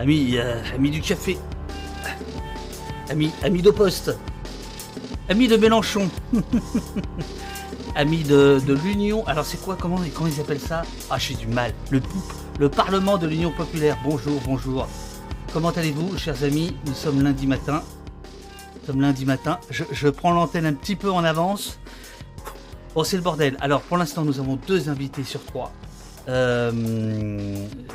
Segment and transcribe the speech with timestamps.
[0.00, 1.38] Euh, amis du café.
[3.10, 4.16] Amis, amis de poste.
[5.28, 6.08] Amis de Mélenchon.
[7.94, 9.26] amis de, l'Union.
[9.26, 10.82] Alors c'est quoi comment, comment ils appellent ça?
[11.10, 11.72] Ah, j'ai du mal.
[12.58, 13.98] Le Parlement de l'Union populaire.
[14.04, 14.88] Bonjour, bonjour.
[15.52, 16.74] Comment allez-vous, chers amis?
[16.86, 17.82] Nous sommes lundi matin.
[18.80, 19.58] Nous sommes lundi matin.
[19.70, 21.78] Je, je prends l'antenne un petit peu en avance.
[22.94, 23.56] Bon, c'est le bordel.
[23.60, 25.72] Alors, pour l'instant, nous avons deux invités sur trois.
[26.28, 26.70] Euh,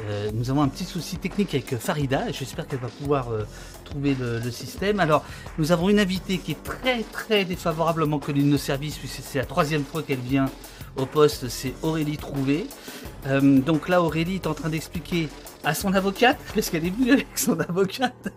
[0.10, 2.32] euh, nous avons un petit souci technique avec Farida.
[2.32, 3.46] J'espère qu'elle va pouvoir euh,
[3.86, 5.00] trouver le, le système.
[5.00, 5.24] Alors,
[5.58, 9.40] nous avons une invitée qui est très très défavorablement connue de nos services, puisque c'est
[9.40, 10.50] la troisième fois qu'elle vient
[10.98, 11.48] au poste.
[11.48, 12.68] C'est Aurélie Trouvé.
[13.28, 15.30] Euh, donc là, Aurélie est en train d'expliquer
[15.68, 18.34] à son avocate, parce qu'elle est venue avec son avocate,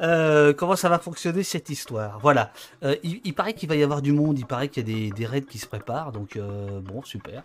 [0.00, 2.18] euh, comment ça va fonctionner cette histoire?
[2.20, 2.50] Voilà.
[2.82, 5.10] Euh, il, paraît qu'il va y avoir du monde, il paraît qu'il y a des,
[5.10, 7.42] des raids qui se préparent, donc euh, bon, super.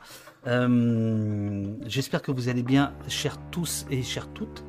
[1.86, 4.64] J'espère que vous allez bien, chers tous et chères toutes.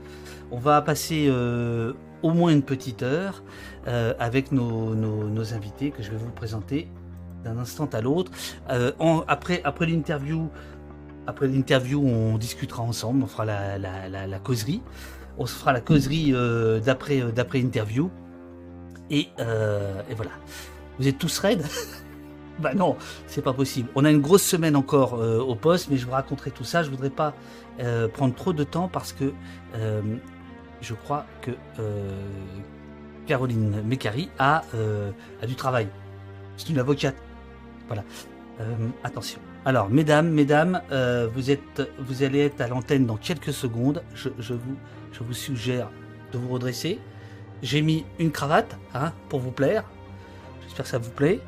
[0.50, 1.30] On va passer
[2.22, 3.44] au moins une petite heure
[3.84, 6.88] avec nos, nos, invités que je vais vous présenter
[7.46, 8.32] d'un instant à l'autre.
[8.70, 8.92] Euh,
[9.28, 10.50] après après l'interview,
[11.26, 14.82] après l'interview, on discutera ensemble, on fera la, la, la, causerie.
[15.38, 18.10] On se fera la causerie euh, d'après euh, d'après interview.
[19.10, 20.32] Et, euh, et voilà.
[20.98, 21.66] Vous êtes tous raides?
[22.58, 22.96] Bah non,
[23.26, 23.90] c'est pas possible.
[23.94, 26.82] On a une grosse semaine encore euh, au poste, mais je vous raconterai tout ça.
[26.82, 27.34] Je voudrais pas
[28.14, 29.34] prendre trop de temps parce que
[30.80, 31.50] je crois que
[33.26, 34.62] Caroline Mécari a,
[35.42, 35.88] a du travail.
[36.56, 37.16] C'est une avocate.
[37.88, 38.04] Voilà.
[39.04, 39.38] Attention.
[39.66, 44.00] Alors, mesdames, mesdames, euh, vous allez être à l'antenne dans quelques secondes.
[44.14, 45.90] Je, vous, suggère
[46.32, 47.00] de vous redresser.
[47.64, 49.82] J'ai mis une cravate, hein, pour vous plaire.
[50.62, 51.40] J'espère que ça vous plaît.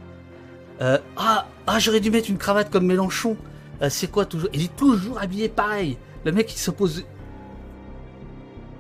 [0.80, 3.36] Euh, ah, ah, j'aurais dû mettre une cravate comme Mélenchon.
[3.82, 4.48] Euh, c'est quoi toujours?
[4.52, 5.96] Il est toujours habillé pareil.
[6.24, 7.04] Le mec, il se pose.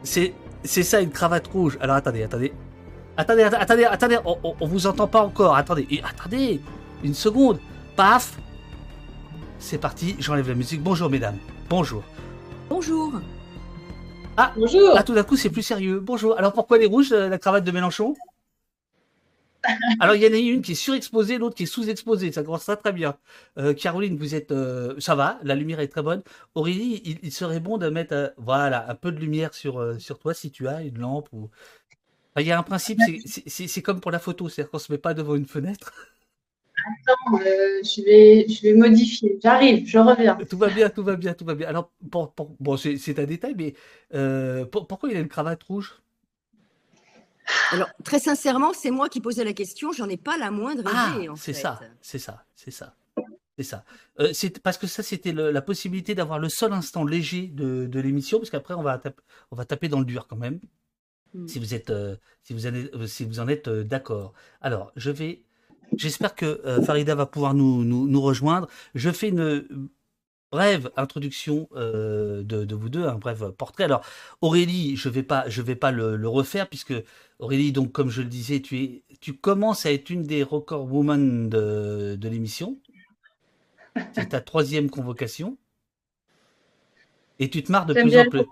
[0.02, 1.78] C'est, c'est ça une cravate rouge.
[1.80, 2.52] Alors attendez, attendez,
[3.16, 4.18] attendez, att- attendez, attendez.
[4.24, 5.54] On, on- vous entend pas encore.
[5.54, 6.60] Attendez, attendez,
[7.04, 7.60] une seconde.
[7.94, 8.36] Paf.
[9.58, 10.16] C'est parti.
[10.18, 10.82] J'enlève la musique.
[10.82, 11.38] Bonjour, mesdames.
[11.68, 12.02] Bonjour.
[12.68, 13.20] Bonjour.
[14.56, 14.92] Bonjour.
[14.96, 16.00] Ah, tout d'un coup, c'est plus sérieux.
[16.00, 16.38] Bonjour.
[16.38, 18.14] Alors, pourquoi les rouges, euh, la cravate de Mélenchon?
[20.00, 22.32] Alors, il y en a une qui est surexposée, l'autre qui est sous-exposée.
[22.32, 23.16] Ça commence très, très bien.
[23.58, 24.52] Euh, Caroline, vous êtes...
[24.52, 26.22] euh, ça va, la lumière est très bonne.
[26.54, 29.98] Aurélie, il, il serait bon de mettre euh, voilà, un peu de lumière sur, euh,
[29.98, 31.50] sur toi si tu as une lampe ou...
[32.34, 34.98] Enfin, il y a un principe, c'est- comme pour la photo, c'est-à-dire qu'on se met
[34.98, 35.92] pas devant une fenêtre.
[36.86, 39.38] Attends, euh, je, vais, je vais modifier.
[39.42, 40.36] J'arrive, je reviens.
[40.48, 41.68] Tout va bien, tout va bien, tout va bien.
[41.68, 43.74] Alors, pour, pour- bon, c'est un détail, mais
[44.14, 46.00] euh, pour- pourquoi il a une cravate rouge?
[47.72, 49.92] Alors, très sincèrement, c'est moi qui posais la question.
[49.92, 51.28] J'en ai pas la moindre Ah, idée.
[51.28, 52.94] en c'est ça, c'est ça, c'est ça,
[53.56, 53.84] c'est ça.
[54.20, 58.00] Euh, c'est parce que ça, c'était la possibilité d'avoir le seul instant léger de, de
[58.00, 60.60] l'émission, parce qu'après, on va taper, on va taper dans le dur quand même.
[61.34, 61.48] Mm.
[61.48, 64.32] Si vous êtes, euh, si vous en êtes, si vous en êtes euh, d'accord.
[64.60, 65.42] Alors, je vais,
[65.96, 68.68] j'espère que euh, Farida va pouvoir nous, nous, nous rejoindre.
[68.94, 69.88] Je fais une
[70.50, 73.84] brève introduction euh, de, de vous deux, un bref portrait.
[73.84, 74.04] Alors,
[74.40, 76.94] Aurélie, je vais pas, je vais pas le, le refaire puisque
[77.38, 80.90] Aurélie, donc comme je le disais, tu es, tu commences à être une des record
[80.92, 82.78] women de, de l'émission.
[84.12, 85.58] C'est ta troisième convocation.
[87.40, 88.42] Et tu te marres de plus en plus.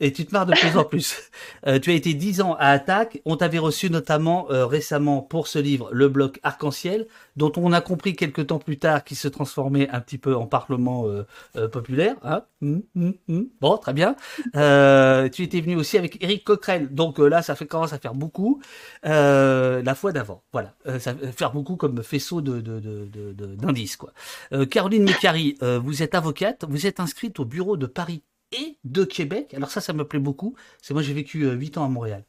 [0.00, 1.14] Et tu te marres de plus en plus.
[1.66, 3.22] Euh, tu as été dix ans à Attaque.
[3.24, 7.06] On t'avait reçu notamment euh, récemment pour ce livre, Le bloc arc-en-ciel,
[7.36, 10.46] dont on a compris quelques temps plus tard qu'il se transformait un petit peu en
[10.46, 12.16] parlement euh, euh, populaire.
[12.22, 13.46] Hein Hum, hum, hum.
[13.60, 14.16] Bon, très bien.
[14.56, 16.94] Euh, tu étais venu aussi avec Eric Coquerel.
[16.94, 18.60] Donc euh, là, ça fait, commence à faire beaucoup.
[19.06, 20.42] Euh, la fois d'avant.
[20.52, 20.74] Voilà.
[20.86, 23.96] Euh, ça va faire beaucoup comme faisceau de, de, de, de- de- d'indices.
[23.96, 24.12] Quoi.
[24.52, 26.64] Euh, Caroline Mécari, euh, vous êtes avocate.
[26.68, 28.22] Vous êtes inscrite au bureau de Paris
[28.58, 29.54] et de Québec.
[29.54, 30.54] Alors ça, ça me plaît beaucoup.
[30.82, 32.24] C'est moi, j'ai vécu euh, 8 ans à Montréal.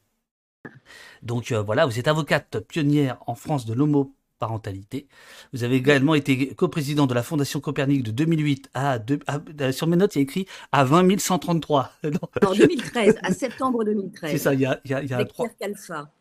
[1.21, 5.07] Donc euh, voilà, vous êtes avocate pionnière en France de l'homoparentalité.
[5.53, 9.71] Vous avez également été coprésident de la Fondation Copernic de 2008 à, deux- à- à-
[9.71, 11.91] sur mes notes, il y a écrit à 20 133.
[12.03, 14.31] Non, En 2013, à septembre 2013.
[14.31, 15.57] c'est ça, il y a, il y a, il y a un Avec 3, Pierre
[15.57, 16.11] Calfa.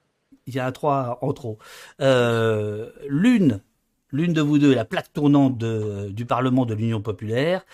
[0.46, 1.58] il y a 3 en trop.
[2.00, 3.60] Euh, l'une,
[4.12, 7.64] l'une de vous deux est la plaque tournante de- du Parlement de l'Union populaire.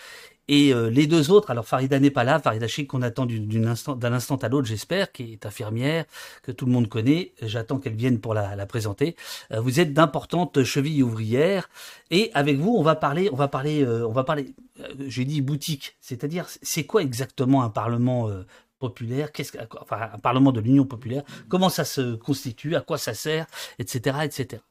[0.53, 3.25] Et euh, les deux autres, alors Farida n'est pas là, Farida Chic qu'on attend
[3.65, 6.03] instant, d'un instant à l'autre, j'espère, qui est infirmière,
[6.43, 7.31] que tout le monde connaît.
[7.41, 9.15] J'attends qu'elle vienne pour la, la présenter.
[9.53, 11.69] Euh, vous êtes d'importantes chevilles ouvrières,
[12.09, 14.53] et avec vous, on va parler, on va parler, euh, on va parler.
[15.07, 18.29] J'ai dit boutique, c'est-à-dire c'est quoi exactement un parlement
[18.79, 19.31] populaire?
[19.31, 21.23] Qu'est-ce que, enfin, un parlement de l'Union populaire?
[21.47, 22.75] Comment ça se constitue?
[22.75, 23.45] À quoi ça sert?
[23.79, 24.17] Etc.
[24.23, 24.61] Etc.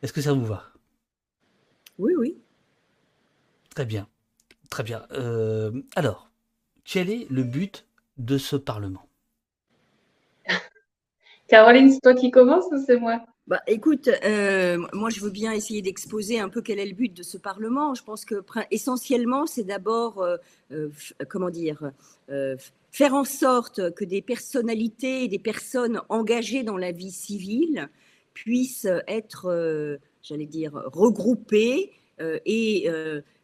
[0.00, 0.64] Est-ce que ça vous va?
[1.98, 2.38] Oui, oui.
[3.74, 4.08] Très bien.
[4.70, 5.06] Très bien.
[5.12, 6.30] Euh, alors,
[6.84, 7.86] quel est le but
[8.16, 9.08] de ce Parlement?
[11.48, 13.24] Caroline, c'est toi qui commence ou c'est moi?
[13.48, 17.16] Bah, écoute, euh, moi je veux bien essayer d'exposer un peu quel est le but
[17.16, 17.94] de ce Parlement.
[17.94, 20.36] Je pense que essentiellement, c'est d'abord, euh,
[20.70, 20.90] euh,
[21.30, 21.90] comment dire,
[22.90, 27.88] faire en sorte que des personnalités et des personnes engagées dans la vie civile
[28.34, 32.88] puissent être, j'allais dire, regroupées et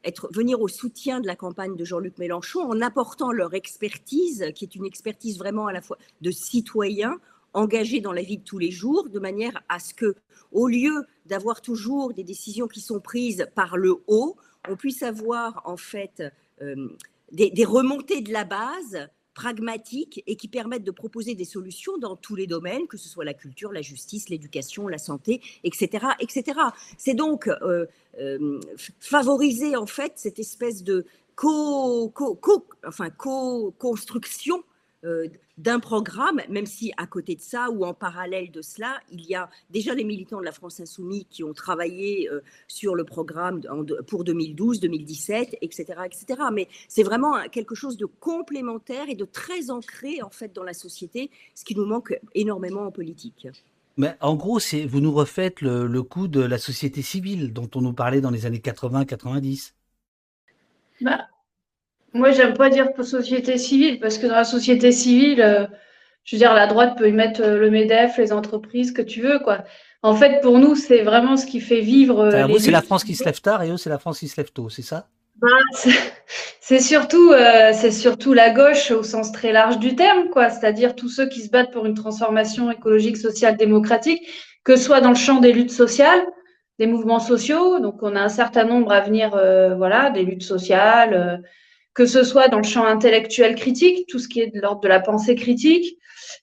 [0.04, 4.64] être, venir au soutien de la campagne de Jean-Luc Mélenchon en apportant leur expertise, qui
[4.64, 7.18] est une expertise vraiment à la fois de citoyens,
[7.54, 10.14] engagés dans la vie de tous les jours, de manière à ce que,
[10.52, 14.36] au lieu d'avoir toujours des décisions qui sont prises par le haut,
[14.68, 16.22] on puisse avoir en fait
[16.62, 16.88] euh,
[17.32, 22.36] des, remontées de la base pragmatiques et qui permettent de proposer des solutions dans tous
[22.36, 26.58] les domaines, que ce soit la culture, la justice, l'éducation, la santé, etc., etc.
[26.96, 27.86] C'est donc euh,
[28.20, 28.60] euh,
[29.00, 31.04] favoriser en fait cette espèce de
[31.34, 34.73] co, co, co enfin, co-construction euh,
[35.56, 39.34] d'un programme, même si à côté de ça ou en parallèle de cela, il y
[39.34, 43.60] a déjà les militants de la France insoumise qui ont travaillé euh, sur le programme
[44.06, 46.42] pour 2012, 2017, etc., etc.
[46.52, 50.74] Mais c'est vraiment quelque chose de complémentaire et de très ancré en fait dans la
[50.74, 53.46] société, ce qui nous manque énormément en politique.
[53.96, 57.70] Mais en gros, c'est vous nous refaites le, le coup de la société civile dont
[57.76, 59.72] on nous parlait dans les années 80-90.
[61.00, 61.28] Bah,
[62.14, 65.66] moi, j'aime pas dire société civile, parce que dans la société civile, euh,
[66.22, 69.20] je veux dire, la droite peut y mettre euh, le MEDEF, les entreprises, que tu
[69.20, 69.64] veux, quoi.
[70.02, 72.20] En fait, pour nous, c'est vraiment ce qui fait vivre.
[72.20, 74.28] Euh, vous, c'est la France qui se lève tard et eux, c'est la France qui
[74.28, 75.08] se lève tôt, c'est ça?
[75.40, 75.49] Bah,
[76.61, 77.32] C'est surtout,
[77.75, 80.49] c'est surtout la gauche au sens très large du terme, quoi.
[80.49, 84.22] C'est-à-dire tous ceux qui se battent pour une transformation écologique, sociale, démocratique,
[84.62, 86.25] que ce soit dans le champ des luttes sociales,
[86.78, 87.81] des mouvements sociaux.
[87.81, 89.31] Donc, on a un certain nombre à venir,
[89.76, 91.43] voilà, des luttes sociales
[91.94, 94.88] que ce soit dans le champ intellectuel critique, tout ce qui est de l'ordre de
[94.88, 95.99] la pensée critique,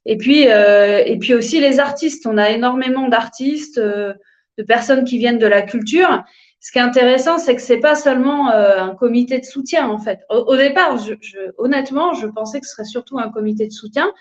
[0.05, 2.25] et puis, euh, et puis aussi les artistes.
[2.25, 4.13] On a énormément d'artistes, euh,
[4.57, 6.23] de personnes qui viennent de la culture.
[6.59, 9.97] Ce qui est intéressant, c'est que c'est pas seulement euh, un comité de soutien en
[9.97, 10.19] fait.
[10.29, 14.11] Au, départ, je, je, honnêtement, je pensais que ce serait surtout un comité de soutien.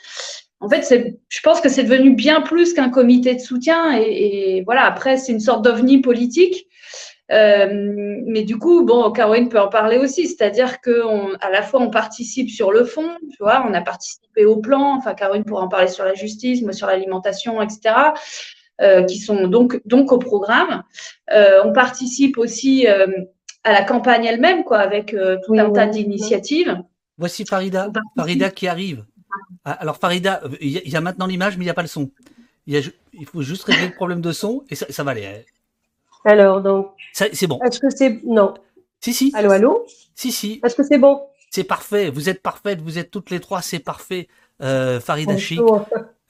[0.60, 3.98] En fait, je pense que c'est devenu bien plus qu'un comité de soutien.
[3.98, 6.66] Et, et voilà, après, c'est une sorte d'ovni politique
[7.32, 7.68] euh,
[8.26, 12.50] mais du coup, bon, Caroline peut en parler aussi, c'est-à-dire qu'à la fois on participe
[12.50, 15.88] sur le fond, tu vois, on a participé au plan, enfin Caroline pourra en parler
[15.88, 17.94] sur la justice, moi sur l'alimentation, etc.
[18.80, 20.84] Euh, qui sont donc, donc au programme.
[21.32, 23.06] Euh, on participe aussi euh,
[23.62, 26.78] à la campagne elle-même, quoi, avec euh, tout un tas d'initiatives.
[27.18, 29.04] Voici Farida, Farida qui arrive.
[29.66, 32.10] Ah, alors Farida, il y, a maintenant l'image, mais il n'y a pas le son.
[32.66, 32.80] Il, y a,
[33.12, 35.44] il, faut juste régler le problème de son et ça, ça va aller.
[36.24, 36.92] Alors, donc.
[37.12, 37.58] C'est bon.
[37.64, 38.20] Est-ce que c'est.
[38.24, 38.54] Non.
[39.00, 39.32] Si, si.
[39.34, 39.86] Allô, allô?
[40.14, 40.60] Si, si.
[40.64, 41.20] Est-ce que c'est bon?
[41.50, 42.10] C'est parfait.
[42.10, 42.80] Vous êtes parfaite.
[42.80, 43.62] Vous êtes toutes les trois.
[43.62, 44.28] C'est parfait.
[44.62, 45.34] Euh, Farida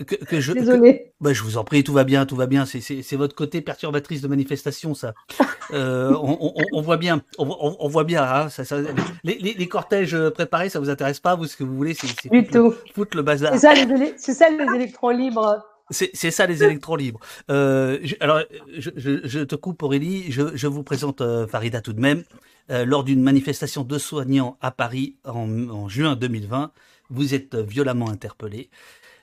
[0.07, 1.13] Que, que, je, Désolée.
[1.21, 2.65] bah, je vous en prie, tout va bien, tout va bien.
[2.65, 5.13] C'est votre côté perturbatrice de manifestation, ça.
[5.75, 8.23] euh, on, on, on, voit bien, on, on voit bien.
[8.23, 8.79] Hein, ça, ça,
[9.25, 11.35] les, les, les, cortèges préparés, ça vous intéresse pas?
[11.35, 12.07] Vous, ce que vous voulez, c'est
[12.51, 12.73] tout.
[12.95, 13.53] Foutre le bazar.
[13.53, 15.63] C'est ça, les, ça, les électrons libres.
[15.91, 17.21] C'est ça les électrons libres.
[17.51, 18.43] Euh, alors,
[18.77, 22.23] je, te coupe Aurélie, je, vous présente euh, Farida tout de même.
[22.71, 26.71] Euh, lors d'une manifestation de soignants à Paris en, en juin 2020,
[27.11, 28.71] vous êtes violemment interpellé.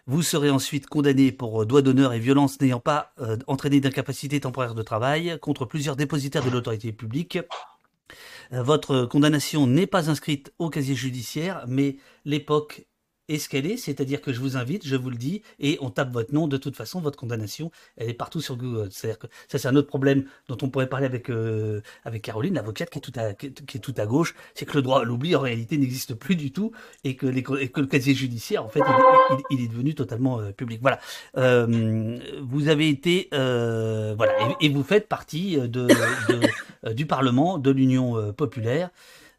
[0.07, 3.13] Vous serez ensuite condamné pour doigt d'honneur et violence n'ayant pas
[3.45, 7.39] entraîné d'incapacité temporaire de travail contre plusieurs dépositaires de l'autorité publique.
[8.51, 12.85] Votre condamnation n'est pas inscrite au casier judiciaire, mais l'époque
[13.29, 16.47] escalée, c'est-à-dire que je vous invite, je vous le dis, et on tape votre nom.
[16.47, 18.89] De toute façon, votre condamnation, elle est partout sur Google.
[18.91, 22.53] C'est-à-dire que ça, c'est un autre problème dont on pourrait parler avec euh, avec Caroline,
[22.53, 25.03] l'avocate qui est tout à qui est tout à gauche, c'est que le droit à
[25.03, 26.71] l'oubli en réalité n'existe plus du tout
[27.03, 28.81] et que les et que le casier judiciaire, en fait,
[29.51, 30.79] il, est devenu totalement euh, public.
[30.81, 30.99] Voilà.
[31.37, 35.87] Euh, vous avez été euh, voilà et, vous faites partie de, de
[36.85, 38.89] euh, du Parlement, de l'Union populaire.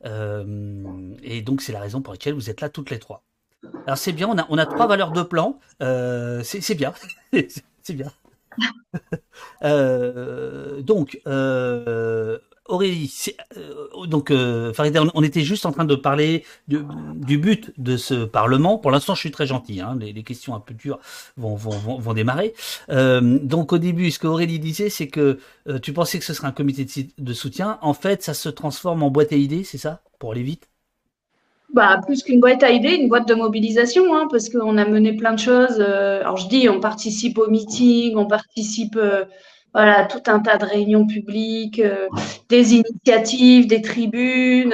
[0.04, 3.22] et donc c'est la raison pour laquelle vous êtes là toutes les trois.
[3.86, 5.58] Alors c'est bien, on a, on a trois valeurs de plan.
[5.82, 6.92] Euh, c'est bien.
[7.82, 8.12] c'est bien.
[9.64, 13.34] euh, donc, euh, Aurélie,
[14.06, 14.32] donc
[14.74, 16.80] Farida, on, était juste en train de parler du,
[17.14, 18.78] du but de ce Parlement.
[18.78, 19.80] Pour l'instant, je suis très gentil.
[19.80, 20.98] Hein, les, les, questions un peu dures
[21.36, 22.54] vont, vont, vont, vont démarrer.
[22.88, 25.38] Donc au début, ce qu'Aurélie disait, c'est que
[25.82, 27.78] tu pensais que ce serait un comité de, de soutien.
[27.80, 30.02] En fait, ça se transforme en boîte à idées, c'est ça?
[30.18, 30.68] Pour aller vite?
[31.74, 35.14] Bah, plus qu'une boîte à idées, une boîte de mobilisation, hein, parce qu'on a mené
[35.14, 35.76] plein de choses.
[35.80, 39.24] Euh, alors je dis, on participe au meeting, on participe euh,
[39.74, 42.08] voilà, tout un tas de réunions publiques, euh,
[42.48, 44.72] des initiatives, des tribunes.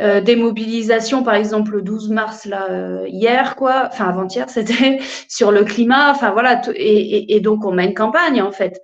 [0.00, 4.98] euh, des mobilisations, par exemple le 12 mars là hier, quoi, enfin avant-hier, c'était
[5.28, 8.80] sur le climat, enfin voilà, et, et, donc on met une campagne en fait.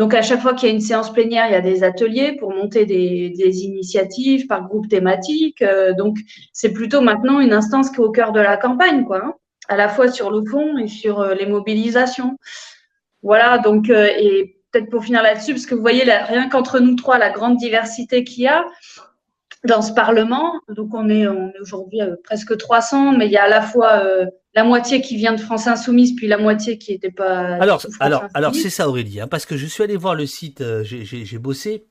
[0.00, 2.32] Donc à chaque fois qu'il y a une séance plénière, il y a des ateliers
[2.32, 5.60] pour monter des, initiatives par groupe thématique.
[5.60, 6.16] Euh, donc
[6.54, 9.34] c'est plutôt maintenant une instance qui est au cœur de la campagne, quoi, hein,
[9.68, 12.38] à la fois sur le fond et sur les mobilisations.
[13.22, 17.18] Voilà, donc et peut-être pour finir là-dessus, parce que vous voyez rien qu'entre nous trois,
[17.18, 18.64] la grande diversité qu'il y a
[19.64, 20.60] dans ce Parlement.
[20.68, 23.60] Donc on est, on est aujourd'hui euh, presque 300, mais il y a à la
[23.60, 27.54] fois euh, la moitié qui vient de France Insoumise, puis la moitié qui n'était pas.
[27.54, 30.60] Alors, alors, alors c'est ça Aurélie, hein, parce que je suis allé voir le site,
[30.60, 31.86] euh, j'ai bossé.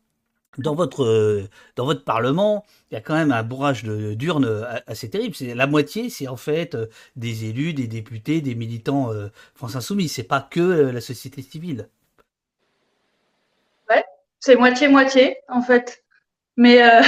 [0.58, 5.36] Dans votre, dans votre Parlement, il y a quand même un bourrage d'urnes assez terrible.
[5.36, 6.76] C'est la moitié, c'est en fait
[7.16, 9.12] des élus, des députés, des militants
[9.54, 10.12] France Insoumise.
[10.12, 11.88] C'est pas que la société civile.
[13.90, 14.04] Ouais,
[14.40, 16.04] c'est moitié-moitié en fait.
[16.60, 17.02] Mais, euh,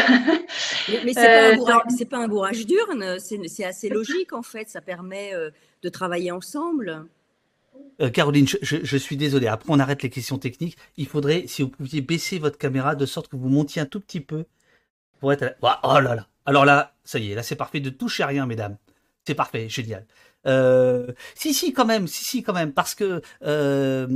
[1.03, 5.33] mais, c'est pas, euh, pas, un bourrage d'urne, c'est assez logique en fait, ça permet
[5.33, 5.49] euh,
[5.83, 7.05] de travailler ensemble.
[8.13, 10.77] Caroline, je, suis désolé, après on arrête les questions techniques.
[10.95, 13.99] Il faudrait, si vous pouviez baisser votre caméra de sorte que vous montiez un tout
[13.99, 14.45] petit peu
[15.19, 15.53] pour être...
[15.61, 18.45] Oh là là Alors là, ça y est, là c'est parfait, de toucher à rien,
[18.45, 18.77] mesdames.
[19.27, 20.05] C'est parfait, génial.
[20.47, 24.07] Euh, si, si, quand même, si, si, quand même, parce que euh,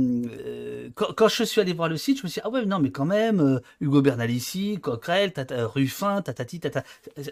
[0.94, 2.90] quand, je suis allé voir le site, je me suis dit, ah ouais, non, mais
[2.90, 6.82] quand même, euh, Hugo Bernalici, Coquerel, tata, Ruffin, tatati, tata.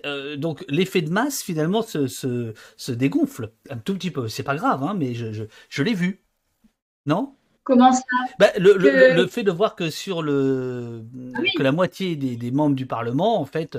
[0.06, 4.28] Euh, donc l'effet de masse, finalement, se, se, se, dégonfle un tout petit peu.
[4.28, 6.22] C'est pas grave, hein, mais je, je, je l'ai vu.
[7.06, 7.34] Non?
[7.64, 8.02] Comment ça?
[8.38, 11.02] Bah, le, le, le, fait de voir que sur le
[11.34, 13.76] ah que la moitié des, des, membres du Parlement, en fait,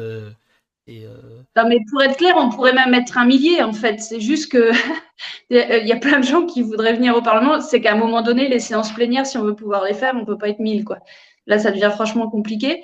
[0.88, 4.00] euh, euh, non, mais pour être clair, on pourrait même mettre un millier en fait.
[4.00, 4.72] C'est juste que
[5.50, 7.60] il y a plein de gens qui voudraient venir au Parlement.
[7.62, 10.26] C'est qu'à un moment donné, les séances plénières, si on veut pouvoir les faire, on
[10.26, 11.00] peut pas être mille quoi.
[11.48, 12.84] Là, ça devient franchement compliqué.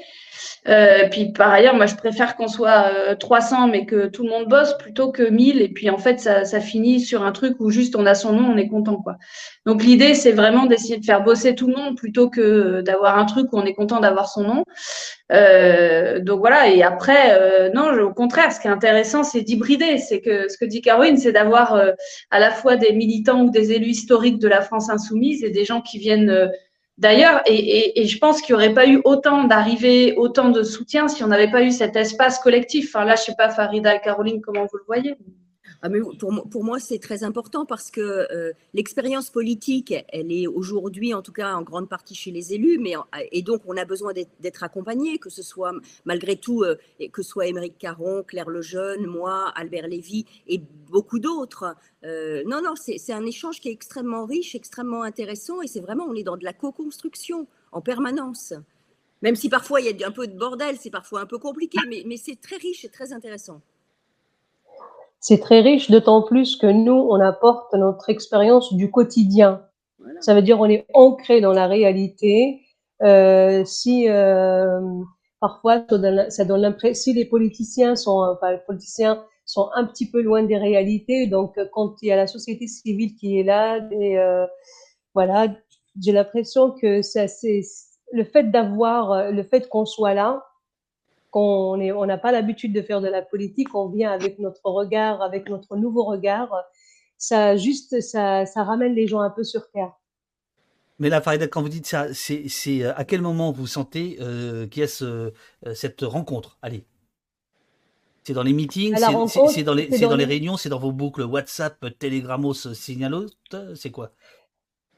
[0.67, 4.29] Euh, puis par ailleurs, moi, je préfère qu'on soit 300, euh, mais que tout le
[4.29, 5.61] monde bosse, plutôt que 1000.
[5.61, 8.33] Et puis en fait, ça, ça, finit sur un truc où juste on a son
[8.33, 9.15] nom, on est content, quoi.
[9.65, 13.25] Donc l'idée, c'est vraiment d'essayer de faire bosser tout le monde plutôt que d'avoir un
[13.25, 14.63] truc où on est content d'avoir son nom.
[15.31, 16.69] Euh, donc voilà.
[16.69, 19.97] Et après, euh, non, au contraire, ce qui est intéressant, c'est d'hybrider.
[19.97, 21.73] C'est que ce que dit Caroline, c'est d'avoir
[22.29, 25.65] à la fois des militants ou des élus historiques de la France insoumise et des
[25.65, 26.51] gens qui viennent
[27.01, 31.23] D'ailleurs, et, je pense qu'il n'y aurait pas eu autant d'arrivées, autant de soutien si
[31.23, 32.95] on n'avait pas eu cet espace collectif.
[32.95, 35.15] Enfin, là, je ne sais pas, Farida et Caroline, comment vous le voyez
[35.83, 40.45] ah, mais pour, pour, moi, c'est très important parce que euh, l'expérience politique, elle est
[40.45, 42.93] aujourd'hui, en tout cas, en grande partie chez les élus, mais,
[43.31, 45.73] et donc on a besoin d'être accompagné, que ce soit
[46.05, 46.75] malgré tout, euh,
[47.11, 51.75] que ce soit Émeric Caron, Claire Lejeune, moi, Albert Lévy et beaucoup d'autres.
[52.03, 56.05] Euh, non, non, c'est un échange qui est extrêmement riche, extrêmement intéressant, et c'est vraiment,
[56.07, 58.53] on est dans de la co-construction en permanence.
[59.23, 61.79] Même si parfois il y a un peu de bordel, c'est parfois un peu compliqué,
[61.89, 63.61] mais, mais c'est très riche et très intéressant.
[65.21, 69.61] C'est très riche, d'autant plus que nous, on apporte notre expérience du quotidien.
[70.19, 72.61] Ça veut dire on est ancré dans la réalité.
[73.03, 74.79] Euh, si euh,
[75.39, 75.85] parfois
[76.29, 80.41] ça donne l'impression, si les politiciens sont, enfin, les politiciens sont un petit peu loin
[80.43, 84.47] des réalités, donc quand il y a la société civile qui est là, et, euh,
[85.13, 85.49] voilà,
[86.01, 87.61] j'ai l'impression que ça, c'est
[88.11, 90.43] le fait d'avoir, le fait qu'on soit là,
[91.31, 95.21] qu'on on n'a pas l'habitude de faire de la politique, on vient avec notre regard,
[95.21, 96.53] avec notre nouveau regard,
[97.17, 99.93] ça juste, ça, ça ramène les gens un peu sur terre.
[101.01, 102.45] Mais là, Farida, quand vous dites ça, c'est
[102.83, 105.33] euh, à quel moment vous sentez euh, qu'il y a ce,
[105.65, 106.59] euh, cette rencontre?
[106.61, 106.85] Allez.
[108.23, 108.95] C'est dans les meetings,
[109.49, 113.29] c'est dans, les, dans les réunions, c'est dans vos boucles WhatsApp, Telegramos, Signalos,
[113.73, 114.11] c'est quoi?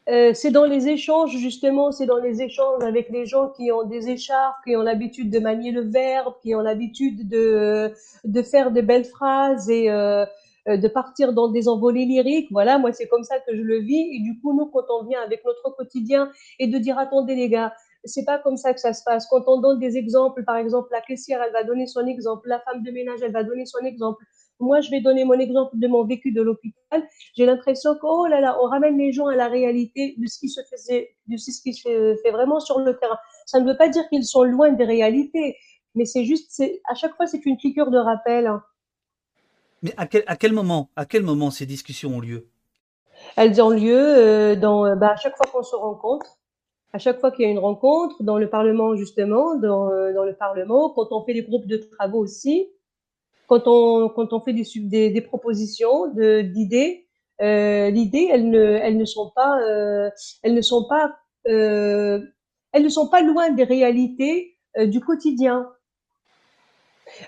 [0.09, 3.83] Euh, c'est dans les échanges, justement, c'est dans les échanges avec les gens qui ont
[3.83, 7.93] des écharpes, qui ont l'habitude de manier le verbe, qui ont l'habitude de,
[8.25, 10.25] de faire de belles phrases et euh,
[10.67, 12.49] euh, de partir dans des envolées lyriques.
[12.51, 14.15] Voilà, moi, c'est comme ça que je le vis.
[14.15, 17.49] Et du coup, nous, quand on vient avec notre quotidien et de dire, attendez, les
[17.49, 17.73] gars,
[18.05, 19.27] c'est pas comme ça que ça se passe.
[19.27, 22.59] Quand on donne des exemples, par exemple, la caissière, elle va donner son exemple, la
[22.59, 24.23] femme de ménage, elle va donner son exemple.
[24.59, 27.03] Moi, je vais donner mon exemple de mon vécu de l'hôpital.
[27.35, 30.39] J'ai l'impression que, oh là là, on ramène les gens à la réalité de ce
[30.39, 33.17] qui se faisait, de ce qui se fait vraiment sur le terrain.
[33.45, 35.57] Ça ne veut pas dire qu'ils sont loin des réalités,
[35.95, 38.51] mais c'est juste, à chaque fois, c'est une piqûre de rappel.
[39.81, 42.47] Mais à quel, à quel moment, à quel moment ces discussions ont lieu?
[43.35, 46.37] Elles ont lieu euh, dans, bah, à chaque fois qu'on se rencontre,
[46.93, 50.23] à chaque fois qu'il y a une rencontre, dans le Parlement justement, dans, euh, dans
[50.23, 52.69] le Parlement, quand on fait des groupes de travaux aussi,
[53.47, 57.07] quand on, quand on fait des, des, des propositions d'idées,
[57.41, 60.09] euh, l'idée, elles ne, elles ne sont pas, euh,
[60.43, 61.15] elles ne sont pas,
[61.47, 62.19] euh,
[62.71, 65.69] elles ne sont pas loin des réalités euh, du quotidien.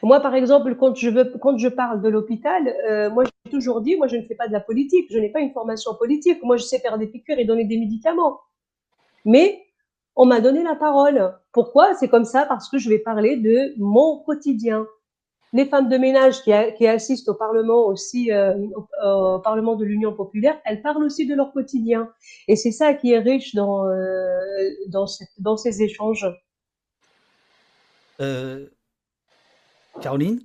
[0.02, 3.82] Moi, par exemple, quand je, veux, quand je parle de l'hôpital, euh, moi, j'ai toujours
[3.82, 6.42] dit, moi, je ne fais pas de la politique, je n'ai pas une formation politique.
[6.44, 8.40] Moi, je sais faire des piqûres et donner des médicaments.
[9.26, 9.66] Mais
[10.16, 11.38] on m'a donné la parole.
[11.52, 11.94] Pourquoi?
[11.96, 14.88] C'est comme ça parce que je vais parler de mon quotidien.
[15.54, 18.56] Les femmes de ménage qui, qui assistent au Parlement aussi, euh,
[19.04, 22.12] au, Parlement de l'Union populaire, elles parlent aussi de leur quotidien.
[22.48, 24.40] Et c'est ça qui est riche dans, euh,
[24.88, 26.28] dans, cette, dans ces échanges.
[28.20, 28.68] Euh,
[30.02, 30.42] Caroline?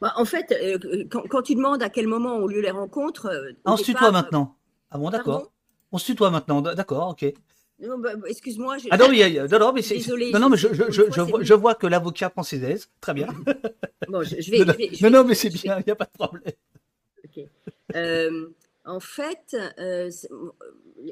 [0.00, 3.26] Bah, En fait, euh, quand, tu demandes à quel moment ont lieu les rencontres.
[3.26, 4.56] Euh, ah, on se tutoie maintenant.
[4.90, 5.52] Ah bon, d'accord.
[5.92, 7.32] On se tutoie maintenant, d'accord, ok.
[7.78, 8.76] Bah, excuse-moi.
[8.90, 10.00] Ah non, non, non, mais c'est.
[10.32, 11.02] Non, non, mais je, je, je,
[11.42, 12.88] je vois, que l'avocat prend ses aises.
[13.00, 13.28] Très bien.
[14.08, 14.64] bon, je, vais,
[15.02, 16.52] non, non, mais c'est bien, il n'y a pas de problème.
[17.24, 17.44] Ok.
[18.86, 19.56] En fait,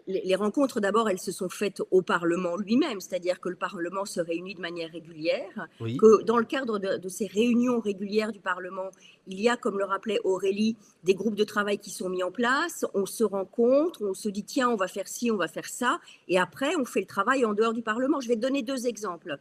[0.07, 4.21] les rencontres, d'abord, elles se sont faites au Parlement lui-même, c'est-à-dire que le Parlement se
[4.21, 8.91] réunit de manière régulière, que dans le cadre de, ces réunions régulières du Parlement,
[9.27, 12.31] il y a, comme le rappelait Aurélie, des groupes de travail qui sont mis en
[12.31, 15.69] place, on se rencontre, on se dit, tiens, on va faire ci, on va faire
[15.69, 18.21] ça, et après, on fait le travail en dehors du Parlement.
[18.21, 19.39] Je vais te donner deux exemples.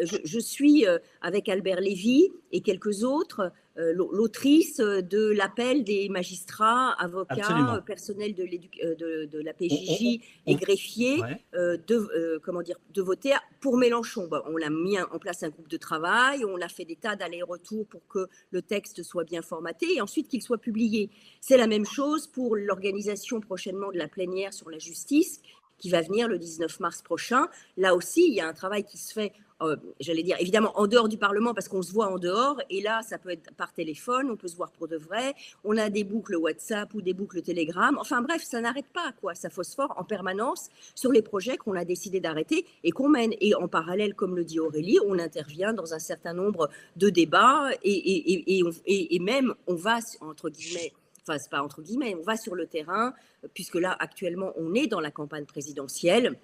[0.00, 3.50] Je, suis euh, avec Albert Lévy et quelques autres euh,
[3.94, 11.20] l'autrice de l'appel des magistrats, avocats, personnels de, euh, de, de, la PJJ et greffiers
[11.52, 14.28] de, comment dire, de voter pour Mélenchon.
[14.30, 17.86] on a mis en place un groupe de travail, on a fait des tas d'allers-retours
[17.86, 21.10] pour que le texte soit bien formaté et ensuite qu'il soit publié.
[21.40, 25.40] C'est la même chose pour l'organisation prochainement de la plénière sur la justice
[25.78, 27.48] qui va venir le 19 mars prochain.
[27.76, 29.32] Là aussi, il y a un travail qui se fait
[29.62, 32.80] euh, j'allais dire, évidemment en dehors du Parlement parce qu'on se voit en dehors, et
[32.80, 35.90] là, ça peut être par téléphone, on peut se voir pour de vrai, on a
[35.90, 39.94] des boucles WhatsApp ou des boucles Telegram, enfin bref, ça n'arrête pas, quoi, ça phosphore
[39.96, 43.32] en permanence sur les projets qu'on a décidé d'arrêter et qu'on mène.
[43.40, 47.70] Et en parallèle, comme le dit Aurélie, on intervient dans un certain nombre de débats
[47.82, 52.22] et, et, et, et même on va, entre guillemets, enfin, c'est pas entre guillemets, on
[52.22, 53.14] va sur le terrain,
[53.54, 56.38] puisque là, actuellement, on est dans la campagne présidentielle.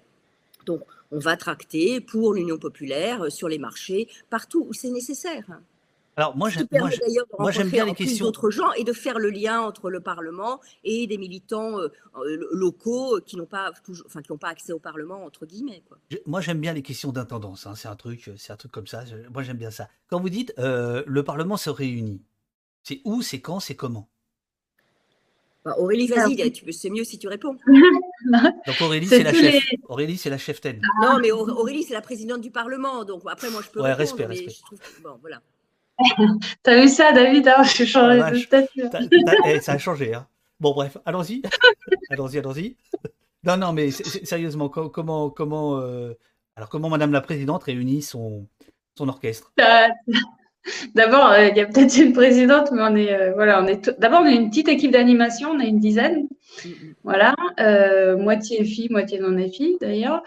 [0.67, 5.45] Donc, on va tracter pour l'Union populaire euh, sur les marchés, partout où c'est nécessaire.
[6.17, 6.67] Alors moi, j'aime
[7.69, 11.17] bien les questions d'autres gens et de faire le lien entre le Parlement et des
[11.17, 13.71] militants euh, euh, locaux qui n'ont pas
[14.05, 15.83] enfin qui n'ont pas accès au Parlement entre guillemets.
[16.25, 17.67] Moi, j'aime bien les questions d'intendance.
[17.67, 17.75] Hein.
[17.75, 19.03] C'est un truc, c'est un truc comme ça.
[19.31, 19.89] Moi, j'aime bien ça.
[20.09, 22.21] Quand vous dites le Parlement se réunit,
[22.81, 24.09] c'est où, c'est quand, c'est comment?
[25.63, 27.57] Bah, Aurélie, vas-y, tu peux, c'est mieux si tu réponds.
[28.67, 29.63] donc Aurélie, c'est la chef.
[29.87, 30.79] Aurélie, c'est la chef tête.
[31.01, 33.03] Non, mais Aurélie, c'est la présidente du Parlement.
[33.03, 33.81] Donc après, moi, je peux.
[33.81, 34.55] Ouais, respect, respect.
[35.03, 35.41] Bon, voilà.
[36.63, 38.83] T'as vu ça, David hein Je suis changé de statut.
[39.45, 40.13] Eh, ça a changé.
[40.13, 40.27] Hein.
[40.59, 41.41] Bon, bref, allons-y.
[42.09, 42.77] allons-y, allons-y.
[43.43, 46.13] Non, non, mais sérieusement, comment, comment, euh,
[46.55, 48.47] alors comment Madame la Présidente réunit son,
[48.97, 49.53] son orchestre?
[50.95, 53.89] D'abord, euh, il y a peut-être une présidente, mais on est, euh, voilà, on est.
[53.99, 56.27] D'abord, on est une petite équipe d'animation, on est une dizaine,
[57.03, 60.23] voilà, euh, moitié filles, moitié non filles d'ailleurs.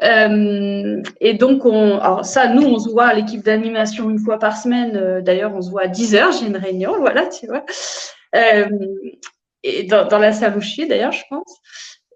[0.00, 4.56] et donc, on, alors ça, nous, on se voit à l'équipe d'animation une fois par
[4.56, 5.22] semaine.
[5.22, 7.64] d'ailleurs, on se voit à 10 heures, j'ai une réunion, voilà, tu vois.
[9.62, 11.60] et dans, la salle où je suis, d'ailleurs, je pense.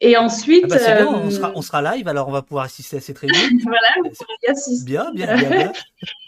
[0.00, 0.64] Et ensuite.
[0.70, 3.18] Ah bah, bien, on, sera, on sera live, alors on va pouvoir assister à cette
[3.18, 3.40] réunion.
[3.64, 4.84] voilà, on y assister.
[4.84, 5.72] Bien, bien, bien, bien.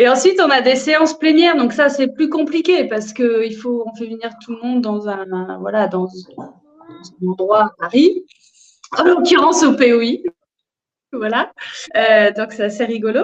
[0.00, 3.56] Et ensuite, on a des séances plénières, donc ça c'est plus compliqué parce que il
[3.56, 6.06] faut, on fait venir tout le monde dans un, voilà, dans,
[6.38, 8.24] un endroit à Paris,
[8.96, 10.22] en l'occurrence au POI.
[11.10, 11.50] Voilà,
[11.96, 13.20] euh, donc c'est assez rigolo.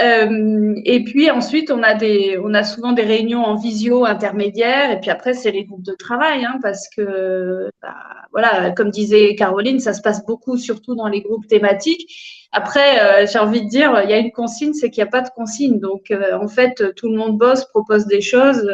[0.00, 4.90] Euh, et puis ensuite, on a des, on a souvent des réunions en visio intermédiaires,
[4.90, 7.94] et puis après c'est les groupes de travail, hein, parce que, bah,
[8.32, 12.48] voilà, comme disait Caroline, ça se passe beaucoup, surtout dans les groupes thématiques.
[12.50, 15.10] Après, euh, j'ai envie de dire, il y a une consigne, c'est qu'il n'y a
[15.10, 15.78] pas de consigne.
[15.78, 18.68] Donc, en fait, tout le monde bosse, propose des choses.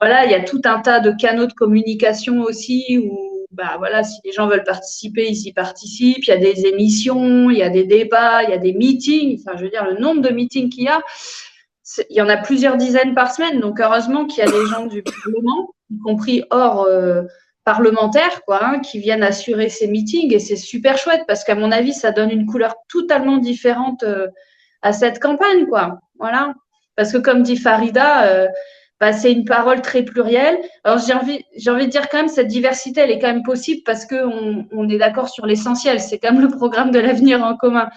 [0.00, 3.10] Voilà, il y a tout un tas de canaux de communication aussi
[3.56, 6.24] bah voilà, si les gens veulent participer, ils y participent.
[6.24, 9.40] Il y a des émissions, il y a des débats, il y a des meetings.
[9.40, 11.00] Enfin, je veux dire, le nombre de meetings qu'il y a,
[12.10, 13.60] il y en a plusieurs dizaines par semaine.
[13.60, 16.86] Donc, heureusement qu'il y a des gens du Parlement, y compris hors
[17.66, 21.72] parlementaires quoi, hein, qui viennent assurer ces meetings et c'est super chouette parce qu'à mon
[21.72, 24.28] avis, ça donne une couleur totalement différente euh,
[24.82, 25.66] à cette campagne.
[25.66, 25.98] Quoi.
[26.18, 26.54] Voilà.
[26.94, 28.48] Parce que comme dit Farida, euh,
[29.00, 30.58] bah, c'est une parole très plurielle.
[30.84, 33.42] Alors j'ai envie, j'ai envie de dire quand même, cette diversité, elle est quand même
[33.42, 36.00] possible parce qu'on on est d'accord sur l'essentiel.
[36.00, 37.90] C'est quand même le programme de l'avenir en commun.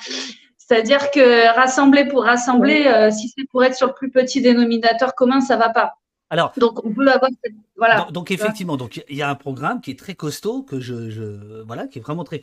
[0.58, 5.16] C'est-à-dire que rassembler pour rassembler, euh, si c'est pour être sur le plus petit dénominateur
[5.16, 5.99] commun, ça va pas.
[6.30, 7.32] Alors, donc on peut avoir
[7.76, 8.02] voilà.
[8.02, 11.10] Donc, donc effectivement, donc il y a un programme qui est très costaud que je,
[11.10, 12.40] je voilà, qui est vraiment très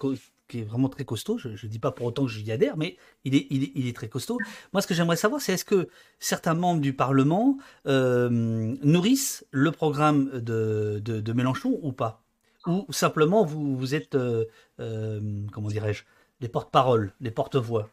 [0.49, 1.38] qui est vraiment très costaud.
[1.38, 3.87] Je ne dis pas pour autant que j'y adhère, mais il est, il est, il
[3.87, 4.38] est très costaud.
[4.72, 8.29] Moi, ce que j'aimerais savoir, c'est est-ce que certains membres du Parlement euh,
[8.83, 12.22] nourrissent le programme de, de, de, Mélenchon ou pas?
[12.66, 14.44] Ou simplement vous, vous êtes, euh,
[14.81, 15.20] euh,
[15.53, 16.05] comment dirais-je,
[16.40, 17.88] les porte-paroles, les porte-voix?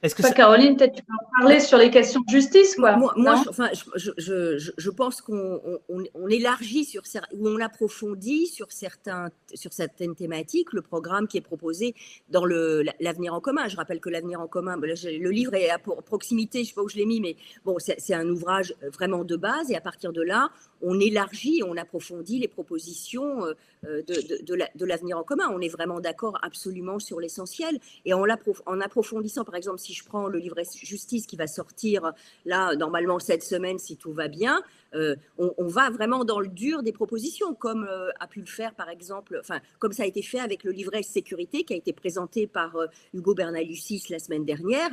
[0.00, 2.96] Est-ce que Caroline, peut-être tu peux en parler sur les questions de justice, quoi.
[2.96, 8.70] Moi, je, enfin, je, je, je, pense qu'on on, élargit sur ou on approfondit sur
[8.70, 11.96] certains sur certaines thématiques le programme qui est proposé
[12.28, 13.66] dans le l'avenir en commun.
[13.66, 16.88] Je rappelle que l'avenir en commun, le livre est à proximité, je sais pas où
[16.88, 17.34] je l'ai mis, mais
[17.64, 21.76] bon, c'est un ouvrage vraiment de base et à partir de là, on élargit, on
[21.76, 23.54] approfondit les propositions euh,
[23.86, 25.48] euh, de, l'avenir en commun.
[25.52, 27.78] On est vraiment d'accord absolument sur l'essentiel.
[28.04, 28.24] Et en,
[28.66, 32.12] en, approfondissant, par exemple, si je prends le livret justice qui va sortir
[32.44, 34.62] là, normalement cette semaine, si tout va bien,
[34.94, 37.88] euh, on, va vraiment dans le dur des propositions, comme
[38.20, 41.02] a pu le faire, par exemple, enfin, comme ça a été fait avec le livret
[41.02, 42.76] sécurité qui a été présenté par
[43.14, 44.90] Hugo Bernalicis la semaine dernière,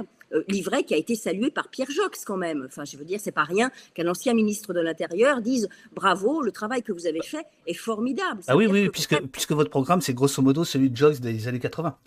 [0.47, 2.63] livret qui a été salué par Pierre Jox quand même.
[2.67, 6.51] Enfin, je veux dire, c'est pas rien qu'un ancien ministre de l'Intérieur dise bravo, le
[6.51, 8.41] travail que vous avez fait est formidable.
[8.47, 11.59] Ah oui, oui, puisque, puisque votre programme, c'est grosso modo celui de Joyce des années
[11.59, 11.97] 80.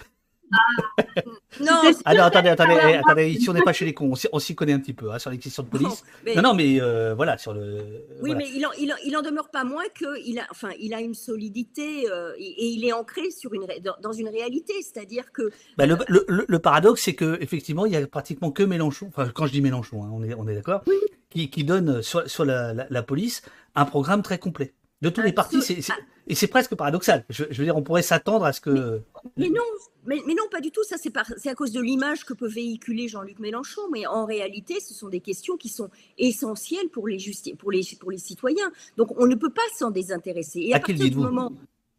[0.53, 1.13] Ah,
[1.61, 4.55] non, ah non, attendez, attendez, attendez, ici on n'est pas chez les cons, on s'y
[4.55, 6.05] connaît un petit peu hein, sur les questions de police.
[6.37, 8.07] Non, non, mais, euh, voilà, sur le.
[8.23, 11.15] Oui, mais il en, il, en, demeure pas moins qu'il a, enfin, il a une
[11.15, 13.67] solidité euh, et, il est ancré sur une,
[14.03, 15.51] dans, une réalité, c'est-à-dire que.
[15.77, 19.31] Bah, le, le, le, paradoxe, c'est que effectivement, il y a pratiquement que Mélenchon, enfin,
[19.35, 20.83] quand je dis Mélenchon, hein, on est, on est d'accord,
[21.31, 23.43] qui, qui, donne sur, sur la, la police
[23.75, 24.75] un programme très complet.
[25.01, 25.59] De tous les partis,
[25.91, 25.95] ah.
[26.27, 27.25] et c'est presque paradoxal.
[27.31, 29.01] Je, veux dire, on pourrait s'attendre à ce que.
[29.37, 29.63] Mais, non,
[30.07, 30.83] mais, non, pas du tout.
[30.83, 33.83] Ça, c'est à cause de l'image que peut véhiculer Jean-Luc Mélenchon.
[33.93, 37.19] Mais en réalité, ce sont des questions qui sont essentielles pour les,
[37.57, 38.73] pour les, pour les citoyens.
[38.97, 40.63] Donc, on ne peut pas s'en désintéresser.
[40.63, 41.53] Et à, partir du moment,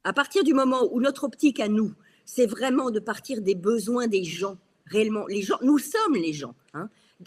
[0.04, 1.94] à partir du moment où notre optique à nous,
[2.26, 4.58] c'est vraiment de partir des besoins des gens,
[4.88, 6.54] réellement, les gens, nous sommes les gens.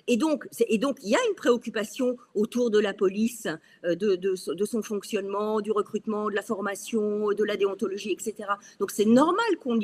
[0.07, 3.46] Et donc, et donc, il y a une préoccupation autour de la police,
[3.85, 8.48] euh, de, de, son fonctionnement, du recrutement, de la formation, de la déontologie, etc.
[8.81, 9.78] Donc, c'est normal qu'on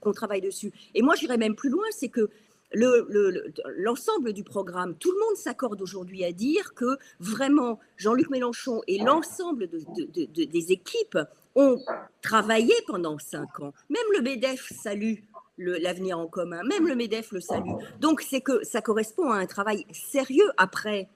[0.00, 0.72] qu'on travaille dessus.
[0.94, 2.28] Et moi, j'irais même plus loin, c'est que
[2.72, 8.82] l'ensemble le, du programme, tout le monde s'accorde aujourd'hui à dire que vraiment Jean-Luc Mélenchon
[8.86, 11.18] et l'ensemble de, des équipes
[11.54, 11.80] ont
[12.22, 13.72] travaillé pendant cinq ans.
[13.88, 15.14] Même le BDF salue
[15.58, 16.62] l'avenir en commun.
[16.64, 17.72] Même le MEDEF le salue.
[18.00, 21.08] Donc, c'est que ça correspond à un travail sérieux après.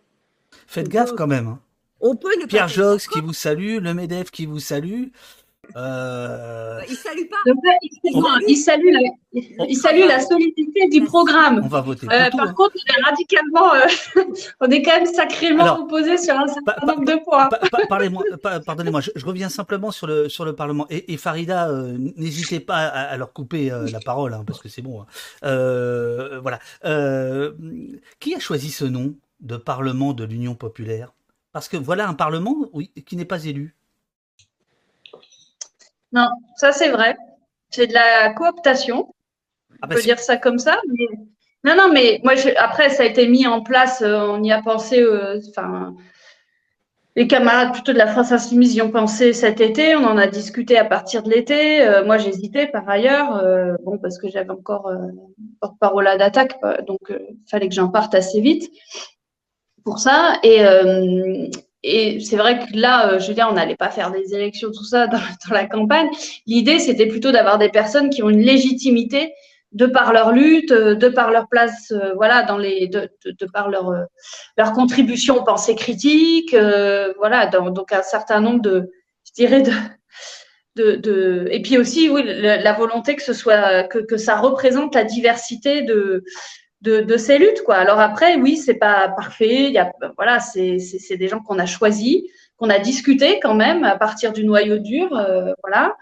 [0.67, 1.47] Faites gaffe quand même.
[1.47, 1.61] Hein.
[2.01, 5.09] On peut Pierre Jox qui vous salue, le MEDEF qui vous salue.
[5.77, 6.81] Euh...
[6.89, 7.37] Il salue pas.
[8.47, 9.01] il, salue la,
[9.33, 11.61] il salue la solidité du programme.
[11.63, 12.07] On va voter.
[12.07, 12.55] Euh, par hein.
[12.55, 14.23] contre, on est radicalement, euh,
[14.61, 17.49] on est quand même sacrément opposé sur un certain nombre de points.
[18.67, 20.87] Pardonnez-moi, je, reviens simplement sur le sur le Parlement.
[20.91, 25.03] Et, Farida, euh, n'hésitez pas à, leur couper la parole, hein, parce que c'est bon.
[25.03, 26.41] Hein.
[26.43, 26.59] voilà.
[28.19, 31.13] qui a choisi ce nom de Parlement de l'Union populaire?
[31.53, 33.75] Parce que voilà un Parlement oui, qui n'est pas élu.
[36.13, 37.17] Non, ça c'est vrai.
[37.71, 39.15] C'est de la cooptation.
[39.71, 40.81] Ah, on bah, peut dire ça comme ça.
[41.65, 44.63] Non, non, mais moi, après, ça a été mis en place, euh, on y a
[44.63, 45.95] pensé, euh, enfin,
[47.17, 50.27] les camarades plutôt de la France Insoumise y ont pensé cet été, on en a
[50.27, 51.83] discuté à partir de l'été.
[51.83, 53.45] Euh, moi, j'hésitais par ailleurs,
[53.83, 54.91] bon, parce que j'avais encore
[55.61, 58.71] porte-parole à d'attaque, donc il fallait que j'en parte assez vite
[59.85, 60.39] pour ça.
[60.43, 60.61] Et,
[61.83, 64.71] et c'est vrai que là, euh, je veux dire, on n'allait pas faire des élections,
[64.71, 66.09] tout ça, dans, la campagne.
[66.47, 69.33] L'idée, c'était plutôt d'avoir des personnes qui ont une légitimité
[69.73, 73.09] de par leur lutte, euh, de par leur place, euh, voilà, dans les, de,
[73.53, 73.95] par leur,
[74.57, 76.55] leur contribution aux pensées critiques,
[77.17, 78.91] voilà, donc un certain nombre de,
[79.27, 79.73] je dirais, de,
[80.97, 85.05] de, et puis aussi, oui, la, volonté que ce soit, que, que ça représente la
[85.05, 86.25] diversité de,
[86.83, 87.63] de, ces luttes.
[87.63, 87.77] Quoi.
[87.77, 89.65] Alors après, oui, c'est pas parfait.
[89.65, 92.23] Il y a, voilà, c'est des gens qu'on a choisis,
[92.57, 95.97] qu'on a discuté quand même à partir du noyau dur, euh, voilà.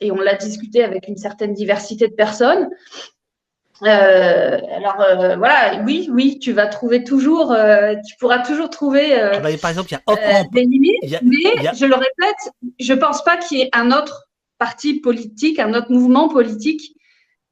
[0.00, 2.68] Et on l'a discuté avec une certaine diversité de personnes.
[3.84, 7.56] Euh, alors euh, voilà, oui, oui, tu vas trouver toujours,
[8.06, 11.86] tu pourras toujours trouver ah bah, par exemple, il y a des limites, mais je
[11.86, 14.28] le répète, je pense pas qu'il y ait un autre
[14.58, 16.96] parti politique, un autre mouvement politique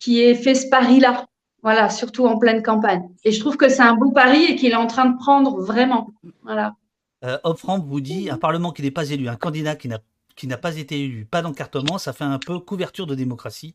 [0.01, 1.27] qui ait fait ce pari-là.
[1.67, 3.09] Voilà, surtout en pleine campagne.
[3.25, 5.61] Et je trouve que c'est un beau pari et qu'il est en train de prendre
[5.61, 6.13] vraiment.
[6.45, 6.77] Voilà.
[7.25, 9.99] Euh, vous dit un Parlement qui n'est pas élu, un candidat qui n'a
[10.37, 13.75] qui n'a pas été élu, pas d'encartement, ça fait un peu couverture de démocratie.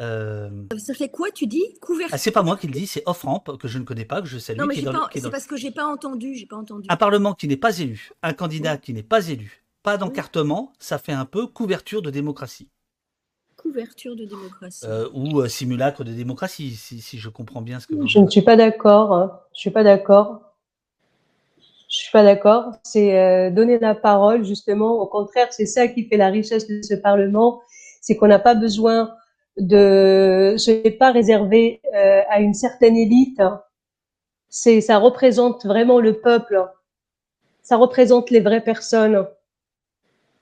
[0.00, 2.14] Euh, Ça fait quoi, tu dis Couverture?
[2.14, 4.26] Ah, c'est pas moi qui le dis, c'est Off-Ramp, que je ne connais pas, que
[4.28, 4.58] je salue.
[4.58, 6.34] Non, mais c'est dans- parce que j'ai pas entendu.
[6.34, 6.86] J'ai pas entendu.
[6.88, 10.96] Un Parlement qui n'est pas élu, un candidat qui n'est pas élu, pas d'encartement, ça
[10.96, 12.70] fait un peu couverture de démocratie.
[13.62, 14.84] Couverture de démocratie.
[14.86, 18.18] Euh, ou euh, simulacre de démocratie, si, si je comprends bien ce que vous Je
[18.18, 19.12] ne suis pas d'accord.
[19.12, 19.40] hein.
[19.54, 20.40] Je suis pas d'accord.
[21.58, 22.72] Je suis pas d'accord.
[22.84, 24.92] C'est euh, donner la parole, justement.
[25.00, 27.60] Au contraire, c'est ça qui fait la richesse de ce Parlement.
[28.00, 29.14] C'est qu'on n'a pas besoin
[29.58, 30.54] de.
[30.56, 33.40] Ce n'est pas réservé euh, à une certaine élite.
[33.40, 33.62] hein.
[34.48, 36.64] C'est, ça représente vraiment le peuple.
[37.62, 39.26] Ça représente les vraies personnes.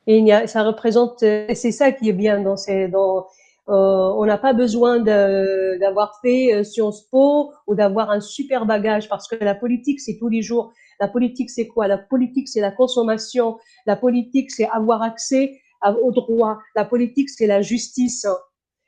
[0.08, 1.22] Et il y a, ça représente.
[1.22, 2.88] euh, C'est ça qui est bien dans ces.
[2.88, 3.26] Dans,
[3.68, 9.08] euh, on n'a pas besoin d'avoir fait euh, Sciences Po ou d'avoir un super bagage
[9.10, 10.72] parce que la politique, c'est tous les jours.
[10.98, 11.86] La politique, c'est quoi?
[11.86, 13.58] La politique, c'est la consommation.
[13.86, 15.60] La politique, c'est avoir accès
[16.02, 16.58] aux droits.
[16.74, 18.26] La politique, c'est la justice.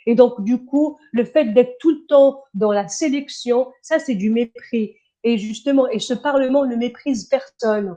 [0.07, 4.15] Et donc, du coup, le fait d'être tout le temps dans la sélection, ça, c'est
[4.15, 4.97] du mépris.
[5.23, 7.97] Et justement, et ce Parlement ne méprise personne.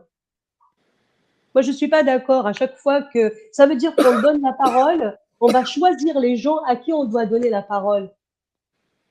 [1.55, 4.53] Moi, je suis pas d'accord à chaque fois que ça veut dire qu'on donne la
[4.53, 8.11] parole, on va choisir les gens à qui on doit donner la parole.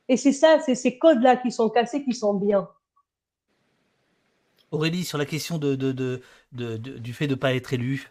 [0.09, 2.69] Et c'est ça, c'est ces codes-là qui sont cassés, qui sont bien.
[4.71, 6.21] Aurélie, sur la question de, de, de,
[6.53, 8.11] de- de- du fait de ne pas être élu,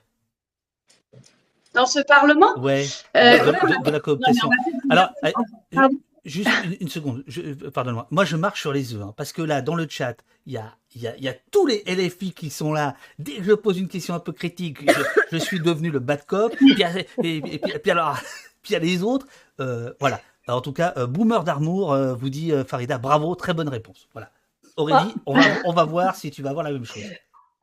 [1.73, 4.49] Dans ce Parlement, ouais, Euh, de, de- de la cooptation.
[4.89, 5.31] Alors, euh,
[5.73, 5.95] Pardon?
[6.25, 8.07] Juste une, une seconde, euh, pardonne-moi.
[8.11, 10.57] Moi, je marche sur les œufs, hein, parce que là, dans le chat, il y
[10.57, 12.95] a, il y, a, il y a tous les LFI qui sont là.
[13.19, 16.25] Dès que je pose une question un peu critique, je, je suis devenu le bad
[16.25, 16.55] cop.
[16.55, 16.75] Puis,
[17.23, 18.17] et, et puis, puis alors,
[18.61, 19.25] puis il y a les autres.
[19.59, 20.21] euh, voilà.
[20.47, 23.69] Alors, en tout cas, euh, Boomer d'Armour euh, vous dit, euh, Farida, bravo, très bonne
[23.69, 24.07] réponse.
[24.13, 24.31] Voilà.
[24.75, 27.03] Aurélie, on, va, on va voir si tu vas voir la même chose.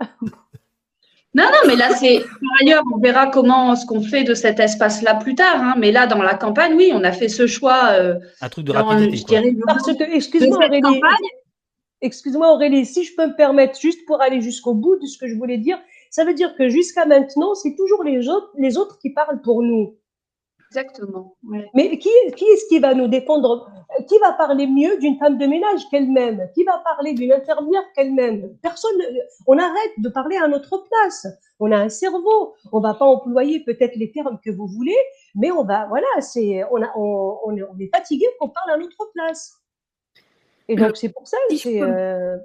[1.38, 2.18] Non, non, mais là, c'est.
[2.20, 5.60] Par ailleurs, on verra comment ce qu'on fait de cet espace-là plus tard.
[5.62, 5.74] hein.
[5.78, 7.90] Mais là, dans la campagne, oui, on a fait ce choix.
[7.92, 9.16] euh, Un truc de dans, rapidité.
[9.16, 9.40] je quoi.
[9.40, 11.28] dirais, Parce que, excuse-moi Aurélie, campagne.
[12.00, 15.28] excuse-moi Aurélie, si je peux me permettre, juste pour aller jusqu'au bout de ce que
[15.28, 15.78] je voulais dire,
[16.10, 19.62] ça veut dire que jusqu'à maintenant, c'est toujours les autres, les autres qui parlent pour
[19.62, 19.94] nous.
[20.70, 21.34] Exactement.
[21.48, 21.68] ouais.
[21.74, 23.70] Mais qui, qui est-ce qui va nous défendre?
[24.06, 26.48] Qui va parler mieux d'une femme de ménage qu'elle-même?
[26.54, 28.54] Qui va parler d'une infirmière qu'elle-même?
[28.62, 29.00] Personne.
[29.46, 31.26] On arrête de parler à notre place.
[31.58, 32.54] On a un cerveau.
[32.72, 34.96] On va pas employer peut-être les termes que vous voulez,
[35.34, 35.86] mais on va.
[35.86, 36.62] Voilà, c'est.
[36.70, 39.54] On, a, on, on est, on est fatigué qu'on parle à notre place.
[40.68, 41.38] Et donc c'est pour ça.
[41.48, 41.80] Si je C'est.
[41.80, 42.36] peux- euh,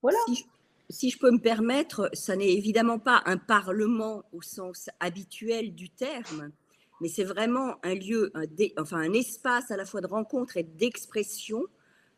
[0.00, 0.18] voilà.
[0.28, 0.44] Si je,
[0.90, 5.90] si je peux me permettre, ça n'est évidemment pas un parlement au sens habituel du
[5.90, 6.52] terme,
[7.04, 10.56] mais c'est vraiment un lieu, un, dé- enfin un espace à la fois de rencontre
[10.56, 11.62] et d'expression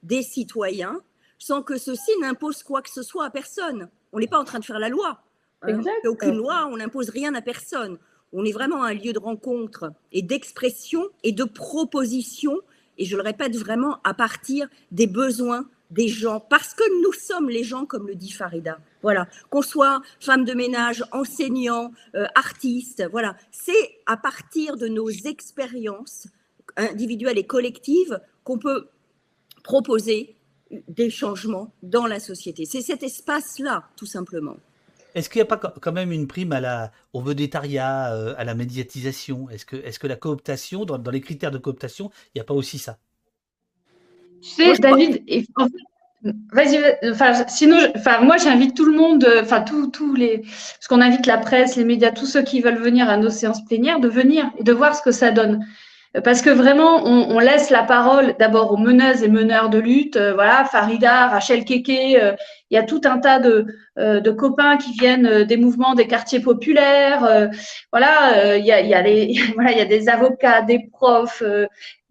[0.05, 1.01] des citoyens,
[1.39, 3.91] sans que ceci n'impose quoi que ce soit à personne.
[4.13, 5.25] On n'est pas en train de faire la loi.
[5.63, 5.83] hein.
[6.05, 7.99] Aucune loi, on n'impose rien à personne.
[8.33, 12.57] On est vraiment un lieu de rencontre et d'expression et de proposition,
[12.97, 17.49] et je le répète vraiment, à partir des besoins des gens, parce que nous sommes
[17.49, 18.79] les gens, comme le dit Farida.
[19.03, 25.09] Voilà, qu'on soit femme de ménage, enseignant, euh, artiste, voilà, c'est à partir de nos
[25.11, 26.29] expériences
[26.77, 28.89] individuelles et collectives qu'on peut
[29.63, 30.37] proposer
[30.89, 32.65] des changements dans la société.
[32.65, 34.57] C'est cet espace-là, tout simplement.
[35.15, 38.45] Est-ce qu'il n'y a pas quand même une prime à la, au vedettariat, euh, à
[38.45, 39.49] la médiatisation?
[39.49, 42.45] Est-ce que, est que la cooptation, dans, dans les critères de cooptation, il n'y a
[42.45, 42.99] pas aussi ça?
[44.57, 48.97] Tu sais, David, et- en fait, vas-y, vas- enfin, sinon, enfin, moi, j'invite tout le
[48.97, 52.61] monde, enfin, tous, tous les, parce qu'on invite la presse, les médias, tous ceux qui
[52.61, 55.67] veulent venir à nos séances plénières, de venir et de voir ce que ça donne.
[56.25, 60.17] Parce que vraiment, on, on laisse la parole d'abord aux meneuses et meneurs de lutte,
[60.17, 62.35] euh, voilà, Farida, Rachel Keke, euh,
[62.71, 63.67] il y a tout un tas de,
[63.99, 67.49] euh, de copains qui viennent euh, des mouvements des quartiers populaires, euh,
[67.93, 70.89] voilà, euh, il y a, y a les, voilà, il y a des avocats, des
[70.93, 71.43] profs,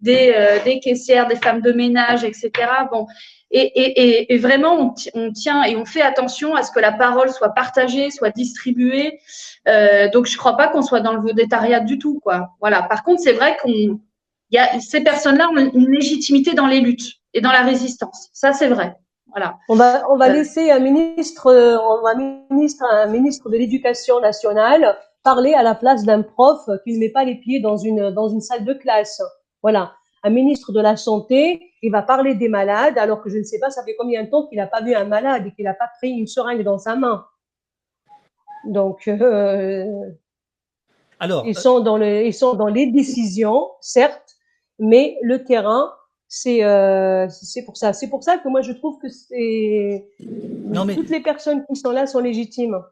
[0.00, 2.50] des, des caissières, des femmes de ménage, etc.
[2.90, 3.06] Bon,
[3.50, 7.30] et, et, et, vraiment, on tient et on fait attention à ce que la parole
[7.30, 9.20] soit partagée, soit distribuée.
[9.68, 12.50] Euh, donc, je crois pas qu'on soit dans le vedettariat du tout, quoi.
[12.60, 12.82] Voilà.
[12.82, 13.98] Par contre, c'est vrai qu'on,
[14.50, 18.28] y a ces personnes-là ont une légitimité dans les luttes et dans la résistance.
[18.32, 18.96] Ça, c'est vrai.
[19.28, 19.58] Voilà.
[19.68, 20.32] On va, on va Euh.
[20.32, 22.14] laisser un ministre, euh, on va
[22.50, 27.08] ministre, un ministre de l'Éducation nationale parler à la place d'un prof qui ne met
[27.08, 29.20] pas les pieds dans une, dans une salle de classe.
[29.62, 29.92] Voilà.
[30.22, 33.58] Un ministre de la Santé, il va parler des malades, alors que je ne sais
[33.58, 35.74] pas, ça fait combien de temps qu'il n'a pas vu un malade et qu'il n'a
[35.74, 37.24] pas pris une seringue dans sa main.
[38.66, 40.10] Donc, euh,
[41.18, 44.36] Alors, ils sont dans le, ils sont dans les décisions, certes,
[44.78, 45.92] mais le terrain,
[46.28, 47.92] c'est euh, c'est pour ça.
[47.92, 50.08] C'est pour ça que moi je trouve que c'est
[50.84, 52.82] mais- toutes les personnes qui sont là sont légitimes.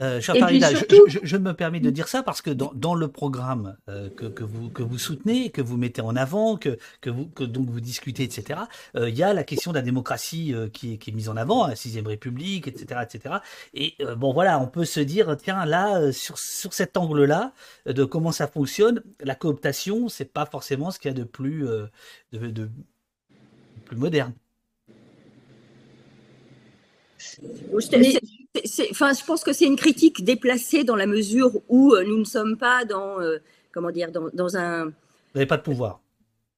[0.00, 4.70] Euh, je, me permets de dire ça parce que dans, le programme euh, que, vous,
[4.70, 8.24] que vous soutenez, que vous mettez en avant, que, que, vous, que donc vous discutez,
[8.24, 8.60] etc.,
[8.96, 11.36] euh, il y a la question de la démocratie qui, est, qui est mise en
[11.36, 13.36] avant, la sixième République, etc., etc.
[13.74, 17.52] Et bon, voilà, on peut se dire, tiens, là, sur, sur cet angle-là,
[17.86, 21.66] de comment ça fonctionne, la cooptation, c'est pas forcément ce qu'il y a de plus,
[22.32, 22.70] de, de
[23.84, 24.32] plus moderne.
[28.90, 32.24] Enfin, je pense que c'est une critique déplacée dans la mesure où euh, nous ne
[32.24, 33.38] sommes pas dans, euh,
[33.72, 34.86] comment dire, dans, dans un.
[34.86, 34.92] Vous
[35.34, 36.00] n'avez pas de pouvoir.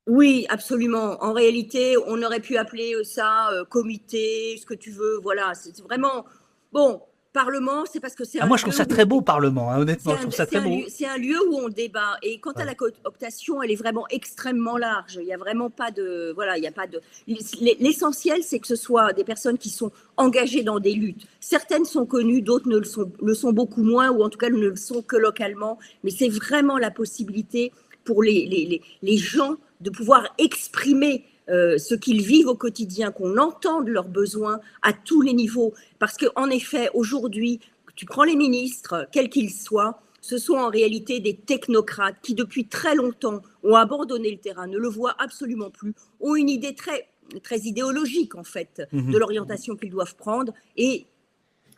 [0.06, 1.22] Oui, absolument.
[1.22, 5.18] En réalité, on aurait pu appeler ça euh, comité, ce que tu veux.
[5.22, 6.24] Voilà, c'est vraiment
[6.72, 7.00] bon.
[7.34, 8.38] Parlement, c'est parce que c'est.
[8.40, 10.14] Ah, moi, je trouve ça très beau, Parlement, hein, honnêtement.
[10.14, 10.84] je trouve ça très beau.
[10.88, 12.16] C'est un lieu où on débat.
[12.22, 15.16] Et quant à la cooptation, elle est vraiment extrêmement large.
[15.20, 16.30] Il n'y a vraiment pas de.
[16.36, 17.00] Voilà, il n'y a pas de.
[17.26, 21.26] L'essentiel, c'est que ce soit des personnes qui sont engagées dans des luttes.
[21.40, 24.48] Certaines sont connues, d'autres ne le sont, le sont beaucoup moins, ou en tout cas
[24.48, 25.80] ne le sont que localement.
[26.04, 27.72] Mais c'est vraiment la possibilité
[28.04, 33.36] pour les, les, les gens de pouvoir exprimer euh, ce qu'ils vivent au quotidien, qu'on
[33.36, 35.74] entende leurs besoins à tous les niveaux.
[35.98, 37.60] Parce qu'en effet, aujourd'hui,
[37.96, 42.66] tu prends les ministres, quels qu'ils soient, ce sont en réalité des technocrates qui, depuis
[42.66, 47.08] très longtemps, ont abandonné le terrain, ne le voient absolument plus, ont une idée très,
[47.42, 49.12] très idéologique, en fait, mhm.
[49.12, 50.54] de l'orientation qu'ils doivent prendre.
[50.78, 51.06] Et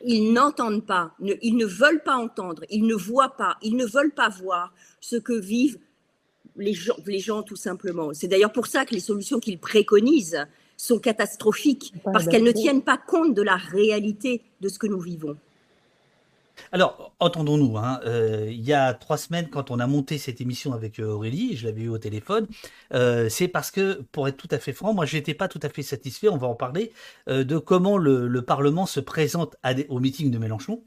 [0.05, 4.15] ils n'entendent pas, ils ne veulent pas entendre, ils ne voient pas, ils ne veulent
[4.15, 5.79] pas voir ce que vivent
[6.59, 8.13] les gens, les gens tout simplement.
[8.13, 12.83] C'est d'ailleurs pour ça que les solutions qu'ils préconisent sont catastrophiques, parce qu'elles ne tiennent
[12.83, 15.37] pas compte de la réalité de ce que nous vivons.
[16.73, 20.73] Alors, entendons-nous, hein, euh, il y a trois semaines, quand on a monté cette émission
[20.73, 22.47] avec euh, Aurélie, je l'avais eu au téléphone,
[22.95, 25.61] euh, c'est parce que, pour être tout à fait franc, moi, je n'étais pas tout
[25.63, 26.93] à fait satisfait, on va en parler,
[27.27, 29.57] de comment le, Parlement se présente
[29.89, 30.83] au meeting de Mélenchon.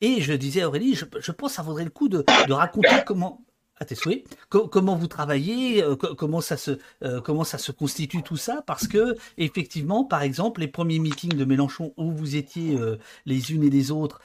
[0.00, 3.02] Et je disais à Aurélie, je, je pense que ça vaudrait le coup de raconter
[3.06, 3.44] comment,
[3.78, 4.24] à tes souhaits.
[4.48, 8.62] comment vous travaillez euh, Comment ça se euh, comment ça se constitue tout ça?
[8.66, 13.52] Parce que effectivement, par exemple, les premiers meetings de Mélenchon où vous étiez euh, les
[13.52, 14.20] unes et les autres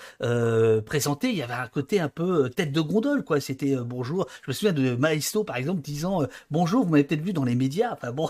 [0.85, 3.39] présentés, il y avait un côté un peu tête de gondole, quoi.
[3.39, 4.27] C'était bonjour.
[4.43, 6.83] Je me souviens de Maestro, par exemple, disant bonjour.
[6.83, 7.93] Vous m'avez peut-être vu dans les médias.
[7.93, 8.29] Enfin bon.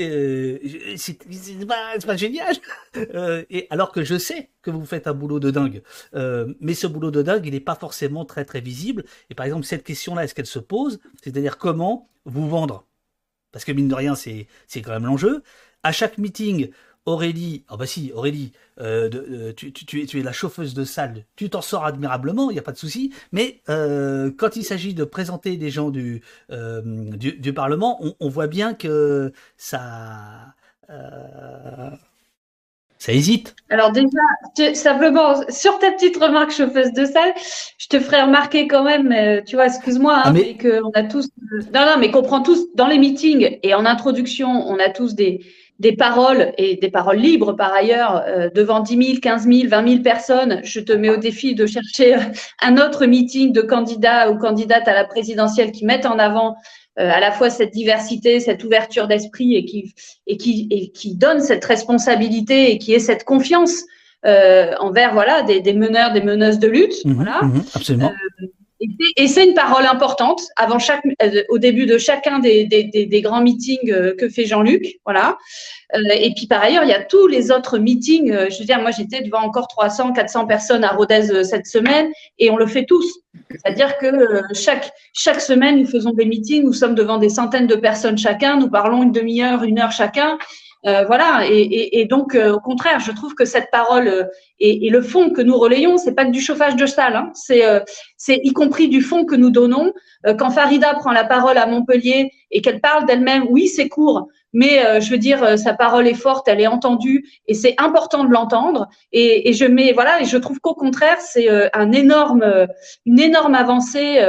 [0.00, 0.58] Euh,
[0.96, 1.18] c'est
[1.66, 2.56] pas, génial.
[2.96, 5.82] Euh, et alors que je sais que vous faites un boulot de dingue,
[6.14, 9.04] euh, mais ce boulot de dingue, il n'est pas forcément très très visible.
[9.30, 11.00] Et par exemple, cette question-là, est-ce qu'elle se pose?
[11.22, 12.86] C'est-à-dire comment vous vendre?
[13.52, 15.42] Parce que mine de rien, c'est quand même l'enjeu.
[15.82, 16.70] À chaque meeting,
[17.06, 21.84] Aurélie, ah bah si, Aurélie, euh, tu, es, la chauffeuse de salle, tu t'en sors
[21.84, 25.68] admirablement, il n'y a pas de souci, mais euh, quand il s'agit de présenter des
[25.68, 30.54] gens du, euh, du, Parlement, on, voit bien que ça...
[32.98, 33.54] ça hésite.
[33.68, 37.34] Alors déjà, simplement, sur ta petite remarque chauffeuse de salle,
[37.76, 40.56] je te ferai remarquer quand même, tu vois, excuse-moi, hein, ah, mais...
[40.56, 41.28] qu'on a tous...
[41.74, 45.14] Non, non, mais qu'on prend tous, dans les meetings et en introduction, on a tous
[45.14, 45.44] des
[45.80, 49.88] des paroles et des paroles libres par ailleurs euh, devant 10 000, 15 000, 20
[49.88, 52.16] 000 personnes, je te mets au défi de chercher
[52.62, 56.56] un autre meeting de candidats ou candidates à la présidentielle qui mettent en avant
[57.00, 59.94] euh, à la fois cette diversité, cette ouverture d'esprit et qui,
[60.28, 63.82] et, qui, et qui donne cette responsabilité et qui ait cette confiance
[64.26, 67.04] euh, envers voilà des, des, meneurs, des meneuses de lutte.
[67.04, 67.42] Mmh voilà.
[67.42, 68.12] Mmh absolument.
[69.16, 73.20] Et c'est une parole importante avant chaque, euh, au début de chacun des, des, des,
[73.20, 75.36] grands meetings euh, que fait Jean-Luc, voilà.
[75.94, 78.32] Euh, et puis par ailleurs, il y a tous les autres meetings.
[78.50, 82.50] Je veux dire, moi j'étais devant encore 300, 400 personnes à Rodez cette semaine, et
[82.50, 83.20] on le fait tous.
[83.50, 86.64] C'est-à-dire que chaque chaque semaine, nous faisons des meetings.
[86.64, 88.58] Nous sommes devant des centaines de personnes chacun.
[88.58, 90.38] Nous parlons une demi-heure, une heure chacun.
[90.86, 94.24] Euh, voilà, et, donc euh, au contraire, je trouve que cette parole euh,
[94.58, 97.62] et, le fond que nous relayons, c'est pas que du chauffage de salle, hein, c'est
[98.18, 99.92] c'est y compris du fond que nous donnons.
[100.38, 105.00] quand Farida prend la parole à Montpellier et qu'elle parle d'elle-même, oui, c'est court, mais
[105.00, 108.88] je veux dire, sa parole est forte, elle est entendue, et c'est important de l'entendre.
[109.12, 112.68] Et, je mets, voilà, et je trouve qu'au contraire, c'est un énorme,
[113.06, 114.20] une énorme avancée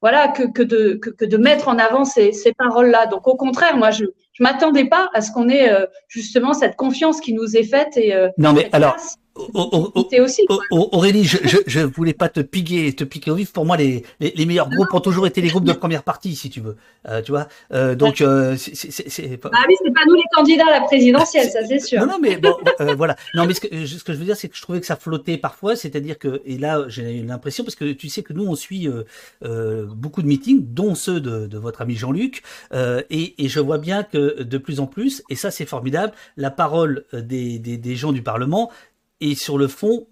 [0.00, 3.06] voilà, que, que, de, que, de mettre en avant ces, ces paroles-là.
[3.06, 4.04] Donc, au contraire, moi, je
[4.40, 7.96] ne m'attendais pas à ce qu'on ait euh, justement cette confiance qui nous est faite.
[7.96, 8.96] Et, euh, non, mais alors,
[9.34, 13.52] aussi, Aurélie, je, je, je, voulais pas te piquer, te piquer au vif.
[13.52, 16.36] Pour moi, les, les, les meilleurs groupes ont toujours été les groupes de première partie,
[16.36, 16.76] si tu veux.
[17.08, 17.48] Euh, tu vois.
[17.72, 19.50] Euh, donc, euh, c'est pas.
[19.52, 22.00] Ah oui, c'est pas nous les candidats à la présidentielle, ça c'est sûr.
[22.00, 23.16] Non, non, mais bon, euh, voilà.
[23.34, 24.96] Non, mais ce que, ce que je veux dire, c'est que je trouvais que ça
[24.96, 25.74] flottait parfois.
[25.74, 28.88] C'est-à-dire que, et là, j'ai l'impression parce que tu sais que nous, on suit
[29.44, 33.78] euh, beaucoup de meetings, dont ceux de, de votre ami Jean-Luc, et, et je vois
[33.78, 37.96] bien que de plus en plus, et ça c'est formidable, la parole des, des, des
[37.96, 38.70] gens du Parlement
[39.20, 40.06] et sur le fond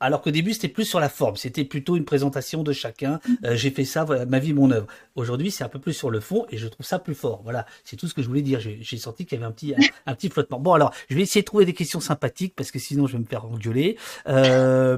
[0.00, 1.36] alors qu'au début, c'était plus sur la forme.
[1.36, 3.20] C'était plutôt une présentation de chacun.
[3.44, 4.86] Euh, j'ai fait ça, voilà, ma vie, mon œuvre.
[5.14, 7.42] Aujourd'hui, c'est un peu plus sur le fond et je trouve ça plus fort.
[7.44, 8.60] Voilà, c'est tout ce que je voulais dire.
[8.60, 9.74] J'ai senti qu'il y avait un petit,
[10.06, 10.60] un, petit flottement.
[10.60, 13.18] Bon, alors, je vais essayer de trouver des questions sympathiques parce que sinon, je vais
[13.18, 13.98] me faire engueuler.
[14.28, 14.96] Euh,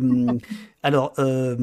[0.83, 1.57] alors, euh,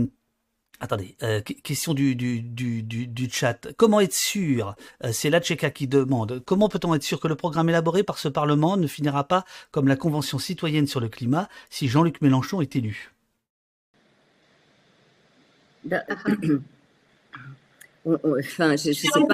[0.80, 3.68] Attendez, euh, question du, du, du, du, chat.
[3.78, 7.36] Comment être sûr, euh, c'est la Tcheka qui demande, comment peut-on être sûr que le
[7.36, 11.48] programme élaboré par ce Parlement ne finira pas comme la Convention citoyenne sur le climat
[11.70, 13.12] si Jean-Luc Mélenchon est élu?
[15.86, 16.02] Bah,
[18.08, 19.34] Enfin, je, sais pas.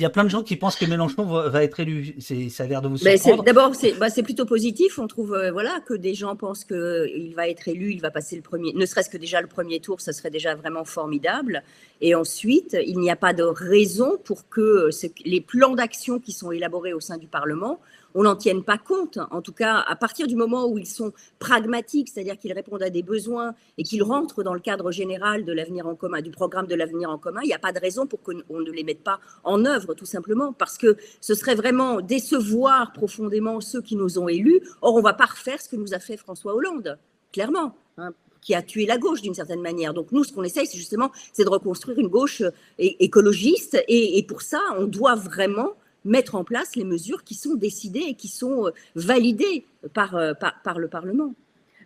[0.00, 2.16] Il y a plein de gens qui pensent que Mélenchon va, être élu.
[2.20, 3.44] Ça a l'air de vous surprendre.
[3.44, 4.98] D'abord, bah, c'est plutôt positif.
[4.98, 8.34] On trouve euh, voilà, que des gens pensent qu'il va être élu, il va passer
[8.34, 11.62] le premier, ne serait-ce que déjà le premier tour, ça serait déjà vraiment formidable.
[12.00, 14.88] Et ensuite, il n'y a pas de raison pour que
[15.26, 17.78] les plans d'action qui sont élaborés au sein du Parlement
[18.14, 19.18] on n'en tienne pas compte.
[19.30, 22.90] En tout cas, à partir du moment où ils sont pragmatiques, c'est-à-dire qu'ils répondent à
[22.90, 26.66] des besoins et qu'ils rentrent dans le cadre général de l'avenir en commun, du programme
[26.66, 29.02] de l'avenir en commun, il n'y a pas de raison pour qu'on ne les mette
[29.02, 34.18] pas en œuvre, tout simplement, parce que ce serait vraiment décevoir profondément ceux qui nous
[34.18, 34.60] ont élus.
[34.82, 36.98] Or, on ne va pas refaire ce que nous a fait François Hollande,
[37.32, 37.76] clairement.
[37.98, 39.92] Hein, qui a tué la gauche d'une certaine manière.
[39.92, 42.42] Donc nous, ce qu'on essaye, c'est justement, c'est de reconstruire une gauche
[42.78, 43.84] écologiste.
[43.86, 45.74] et, pour ça, on doit vraiment
[46.04, 50.34] mettre en place les mesures qui sont décidées et qui sont euh, validées par, euh,
[50.34, 51.34] par, par le Parlement.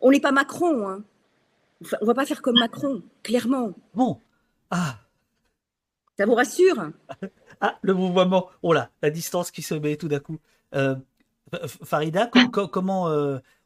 [0.00, 0.88] On n'est pas Macron.
[0.88, 1.02] Hein.
[2.00, 3.72] On ne va pas faire comme Macron, clairement.
[3.94, 4.18] Bon.
[4.70, 4.98] Ah.
[6.18, 6.90] Ça vous rassure
[7.60, 8.48] Ah, le mouvement.
[8.62, 10.38] Oh là, la distance qui se met tout d'un coup.
[10.74, 10.96] Euh,
[11.84, 12.30] Farida,
[12.72, 13.08] comment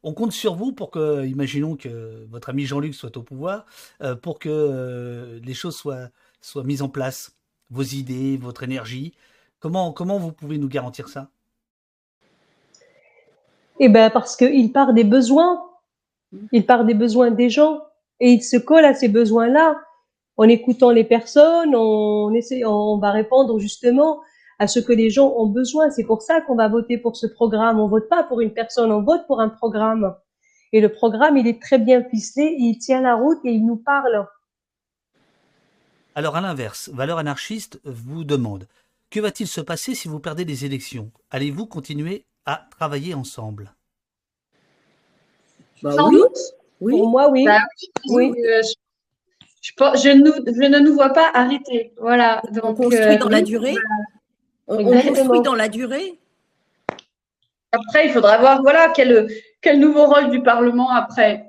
[0.03, 3.65] on compte sur vous pour que, imaginons que votre ami Jean-Luc soit au pouvoir,
[4.23, 6.11] pour que les choses soient,
[6.43, 7.35] soient mises en place,
[7.71, 9.15] vos idées, votre énergie,
[9.61, 11.29] Comment, comment vous pouvez nous garantir ça?
[13.81, 15.63] Eh bien, parce qu'il part des besoins.
[16.53, 17.83] Il part des besoins des gens
[18.21, 19.81] et il se colle à ces besoins-là.
[20.37, 24.21] En écoutant les personnes, on, essaie, on va répondre justement
[24.59, 25.91] à ce que les gens ont besoin.
[25.91, 27.81] C'est pour ça qu'on va voter pour ce programme.
[27.81, 30.15] On vote pas pour une personne, on vote pour un programme.
[30.73, 33.77] Et le programme, il est très bien ficelé, il tient la route et il nous
[33.77, 34.27] parle.
[36.15, 38.67] Alors à l'inverse, Valeur anarchiste vous demande
[39.11, 41.11] que va-t-il se passer si vous perdez les élections?
[41.31, 43.75] Allez-vous continuer à travailler ensemble?
[45.83, 46.39] Bah Sans doute.
[46.81, 46.93] Oui.
[46.93, 47.45] Pour moi, oui.
[47.45, 47.61] Bah
[48.11, 48.33] oui.
[48.47, 48.63] Euh,
[49.63, 51.93] je, ne nous vois pas arrêter.
[51.99, 52.43] Voilà.
[52.53, 53.77] Donc, on construit euh, dans la durée.
[54.67, 56.19] On, construit dans la durée.
[57.73, 59.29] Après, il faudra voir voilà, quel,
[59.61, 61.48] quel nouveau rôle du Parlement après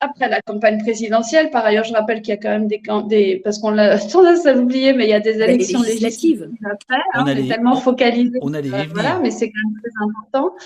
[0.00, 1.50] après la campagne présidentielle.
[1.50, 4.46] Par ailleurs, je rappelle qu'il y a quand même des, des parce qu'on l'a tendance
[4.46, 7.02] à l'oublier, mais il y a des élections législatives après.
[7.14, 8.38] Hein, on, est tellement focalisé.
[8.42, 10.56] On allait euh, voilà, mais c'est quand même très important.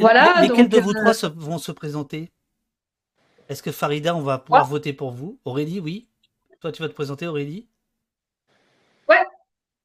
[0.00, 2.30] voilà, lesquels de vous euh, trois vont se présenter?
[3.48, 5.38] Est-ce que Farida, on va pouvoir voter pour vous?
[5.44, 6.08] Aurélie, oui.
[6.60, 7.66] Toi, tu vas te présenter, Aurélie?
[9.08, 9.24] Ouais.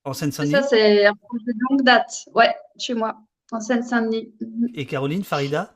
[0.04, 0.52] En Seine-Saint-Denis?
[0.52, 2.26] Ça, c'est un projet de longue date.
[2.34, 3.16] Ouais, chez moi,
[3.52, 4.34] en Seine-Saint-Denis.
[4.74, 5.76] Et Caroline, Farida?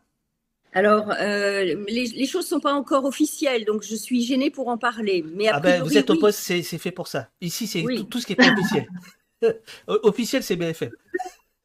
[0.74, 4.78] Alors, euh, les, choses ne sont pas encore officielles, donc je suis gênée pour en
[4.78, 5.26] parler.
[5.34, 7.30] Mais ah ben, vous êtes au poste, c'est fait pour ça.
[7.42, 8.88] Ici, c'est tout, ce qui est pas officiel.
[9.88, 10.92] officiel, c'est BFM.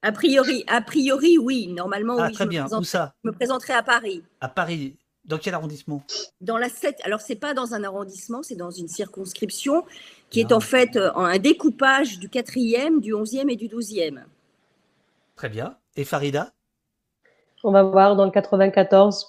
[0.03, 1.69] A priori, a priori, oui.
[1.69, 2.33] Normalement, ah, oui.
[2.33, 2.67] Très bien.
[2.73, 3.15] Où ça?
[3.23, 4.23] Je me présenterai à Paris.
[4.41, 4.97] À Paris.
[5.25, 6.03] Dans quel arrondissement?
[6.41, 7.01] Dans la 7.
[7.05, 9.85] Alors, c'est pas dans un arrondissement, c'est dans une circonscription
[10.31, 14.23] qui est en fait euh, un découpage du 4e, du 11e et du 12e.
[15.37, 15.77] Très bien.
[15.95, 16.53] Et Farida?
[17.65, 19.27] On va voir dans le 94.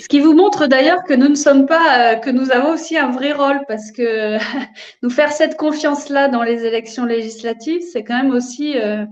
[0.00, 2.98] Ce qui vous montre d'ailleurs que nous ne sommes pas, euh, que nous avons aussi
[2.98, 4.38] un vrai rôle parce que
[5.02, 9.04] nous faire cette confiance-là dans les élections législatives, c'est quand même aussi euh,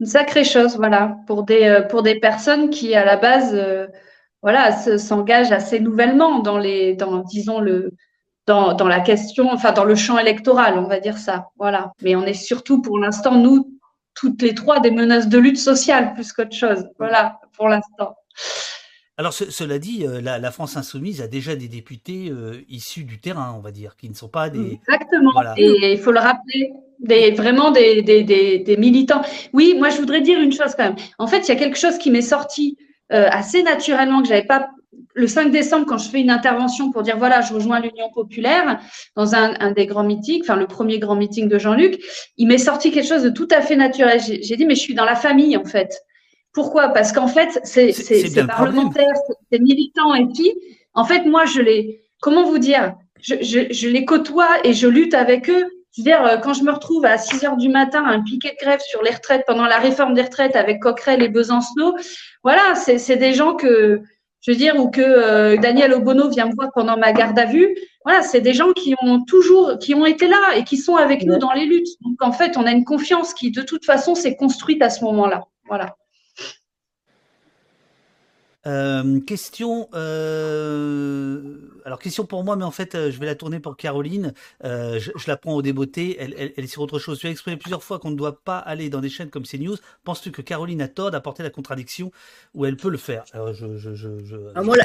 [0.00, 3.56] une sacrée chose, voilà, pour des, euh, pour des personnes qui, à la base,
[4.42, 7.92] voilà, s'engagent assez nouvellement dans les, dans, disons, le,
[8.46, 11.92] dans, dans la question, enfin, dans le champ électoral, on va dire ça, voilà.
[12.02, 13.77] Mais on est surtout, pour l'instant, nous,
[14.18, 16.84] toutes les trois des menaces de lutte sociale plus qu'autre chose.
[16.98, 18.16] Voilà, pour l'instant.
[19.16, 23.54] Alors, cela dit, euh, la, France insoumise a déjà des députés euh, issus du terrain,
[23.56, 24.80] on va dire, qui ne sont pas des.
[24.88, 25.32] Exactement.
[25.56, 29.22] Et il faut le rappeler, des, vraiment des, des, des, militants.
[29.52, 30.96] Oui, moi, je voudrais dire une chose quand même.
[31.18, 32.76] En fait, il y a quelque chose qui m'est sorti
[33.12, 34.68] euh, assez naturellement que j'avais pas
[35.18, 38.80] le 5 décembre, quand je fais une intervention pour dire voilà, je rejoins l'Union populaire
[39.16, 42.00] dans un, des grands meetings, enfin le premier grand meeting de Jean-Luc,
[42.36, 44.20] il m'est sorti quelque chose de tout à fait naturel.
[44.20, 45.92] J'ai dit mais je suis dans la famille en fait.
[46.52, 46.90] Pourquoi?
[46.90, 47.92] Parce qu'en fait, c'est
[48.46, 49.12] parlementaires,
[49.50, 50.52] c'est militants et puis,
[50.94, 55.14] en fait, moi, je les, comment vous dire, je, je, les côtoie et je lutte
[55.14, 55.64] avec eux.
[55.96, 58.22] Je veux dire, euh, quand je me retrouve à 6 heures du matin à un
[58.22, 61.96] piquet de grève sur les retraites pendant la réforme des retraites avec Coquerel et Besancenot,
[62.44, 64.00] voilà, c'est des gens que,
[64.40, 67.76] je veux dire, ou que Daniel Obono vient me voir pendant ma garde à vue.
[68.04, 71.24] Voilà, c'est des gens qui ont toujours, qui ont été là et qui sont avec
[71.24, 71.88] nous dans les luttes.
[72.02, 75.04] Donc en fait, on a une confiance qui, de toute façon, s'est construite à ce
[75.04, 75.44] moment-là.
[75.66, 75.96] Voilà.
[78.66, 83.60] Euh, question, euh, alors question pour moi, mais en fait, euh, je vais la tourner
[83.60, 84.34] pour Caroline.
[84.62, 86.16] je, la prends au débeauté.
[86.20, 87.18] Elle, elle, est sur autre chose.
[87.18, 89.76] Tu as exprimé plusieurs fois qu'on ne doit pas aller dans des chaînes comme CNews.
[90.04, 92.12] Penses-tu que Caroline a tort d'apporter la contradiction
[92.54, 93.24] ou elle peut le faire?
[93.32, 93.66] Je,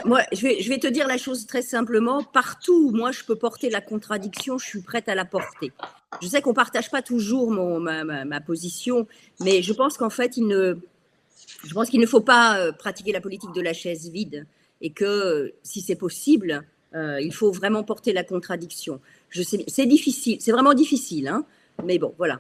[0.06, 2.24] moi, vais, je vais te dire la chose très simplement.
[2.24, 5.74] Partout où moi je peux porter la contradiction, je suis prête à la porter.
[6.22, 9.08] Je sais qu'on partage pas toujours mon, ma, ma, ma position,
[9.42, 10.78] mais je pense qu'en fait, il ne
[11.64, 14.46] je pense qu'il ne faut pas euh, pratiquer la politique de la chaise vide
[14.82, 16.66] et que si c'est possible,
[16.96, 19.00] euh, il faut vraiment porter la contradiction.
[19.30, 21.46] Je sais, c'est difficile, c'est vraiment difficile, hein
[21.84, 22.40] mais bon, voilà.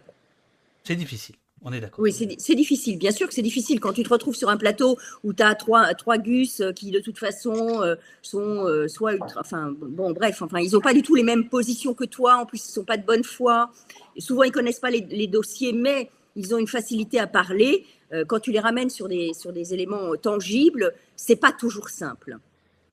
[0.83, 1.35] C'est difficile.
[1.65, 2.01] On est d'accord.
[2.01, 2.97] Oui, c'est difficile.
[2.97, 5.55] Bien sûr que c'est difficile quand tu te retrouves sur un plateau où tu as
[5.55, 7.81] trois, trois gus euh, qui, de toute façon,
[8.21, 9.39] sont soit ultra.
[9.39, 12.35] Enfin, bon, bref, enfin, ils n'ont pas du tout les mêmes positions que toi.
[12.35, 13.71] En plus, ils ne sont pas de bonne foi.
[14.17, 17.27] Et souvent, ils ne connaissent pas les, les, dossiers, mais ils ont une facilité à
[17.27, 17.85] parler.
[18.13, 22.37] Euh, quand tu les ramènes sur des, sur des éléments tangibles, c'est pas toujours simple.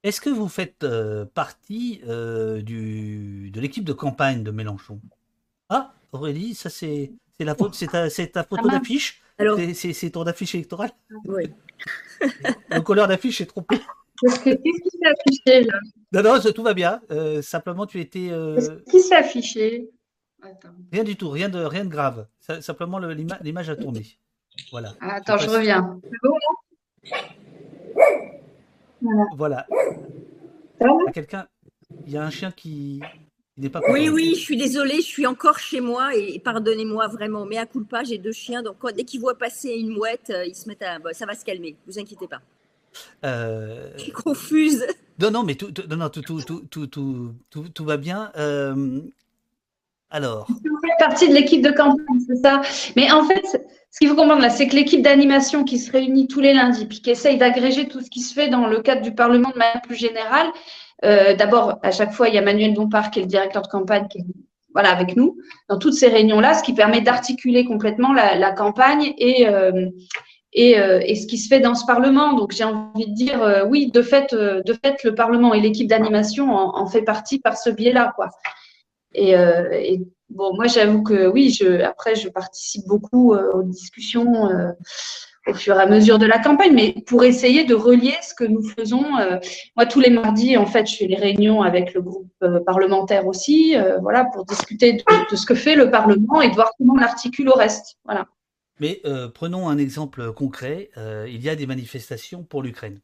[0.02, 5.00] Est-ce que vous faites euh, partie euh, du, de l'équipe de campagne de Mélenchon?
[5.68, 9.22] Ah, Aurélie, ça c'est la faute, c'est ta, ta, photo d'affiche
[9.74, 10.90] C'est ton affiche électorale
[11.26, 11.44] Oui.
[12.70, 13.78] Le couleur d'affiche est trompé.
[14.20, 15.78] Qu'est-ce qui s'est affiché là?
[16.12, 17.00] Non, non, tout va bien.
[17.42, 18.28] simplement, tu étais.
[18.28, 19.90] Qu'est-ce qui s'est affiché?
[20.92, 22.26] Rien du tout, rien de, rien de grave.
[22.60, 24.18] simplement, l'image a tourné.
[24.70, 24.94] Voilà.
[25.00, 26.00] Ah, attends, je, reviens.
[29.36, 29.66] Voilà.
[31.12, 31.46] Quelqu'un,
[32.06, 33.00] il y a un chien qui,
[33.60, 33.80] n'est pas.
[33.90, 37.46] Oui, oui, je suis désolée, je suis encore chez moi et pardonnez-moi vraiment.
[37.46, 40.46] Mais à coup pas, j'ai deux chiens, donc dès qu'ils voient passer une mouette, euh,
[40.46, 40.98] ils se mettent à.
[41.12, 42.40] ça va se calmer, vous inquiétez pas.
[43.24, 43.92] Euh...
[43.96, 44.86] Je suis confuse.
[45.20, 48.32] Non, non, mais tout, tout, non, tout, tout, tout, tout, tout, va bien.
[48.36, 49.00] Euh,
[50.48, 52.60] Vous faites partie de l'équipe de campagne, c'est ça?
[52.96, 53.44] Mais en fait,
[53.90, 56.86] ce qu'il faut comprendre là, c'est que l'équipe d'animation qui se réunit tous les lundis,
[56.86, 59.58] puis qui essaye d'agréger tout ce qui se fait dans le cadre du Parlement de
[59.58, 60.48] manière plus générale.
[61.04, 63.68] Euh, D'abord, à chaque fois, il y a Manuel Bompard qui est le directeur de
[63.68, 64.24] campagne qui est
[64.72, 65.36] voilà, avec nous
[65.68, 69.72] dans toutes ces réunions-là, ce qui permet d'articuler complètement la, campagne et, euh,
[70.56, 72.34] euh, et, ce qui se fait dans ce Parlement.
[72.34, 76.54] Donc, j'ai envie de dire, oui, de fait, de fait, le Parlement et l'équipe d'animation
[76.54, 78.28] en, en, fait partie par ce biais-là, quoi.
[79.14, 80.00] Et, et
[80.30, 84.72] bon, moi, j'avoue que oui, je, après, je participe beaucoup euh, aux discussions euh,
[85.46, 88.44] au fur et à mesure de la campagne, mais pour essayer de relier ce que
[88.44, 89.18] nous faisons.
[89.18, 89.38] Euh,
[89.76, 92.32] moi, tous les mardis, en fait, je fais les réunions avec le groupe
[92.66, 96.96] parlementaire aussi, voilà, pour discuter de, ce que fait le Parlement et de voir comment
[96.96, 97.96] l'articule au reste.
[98.04, 98.26] Voilà.
[98.80, 99.02] Mais
[99.34, 100.90] prenons un exemple concret.
[101.26, 103.00] il y a des manifestations pour l'Ukraine.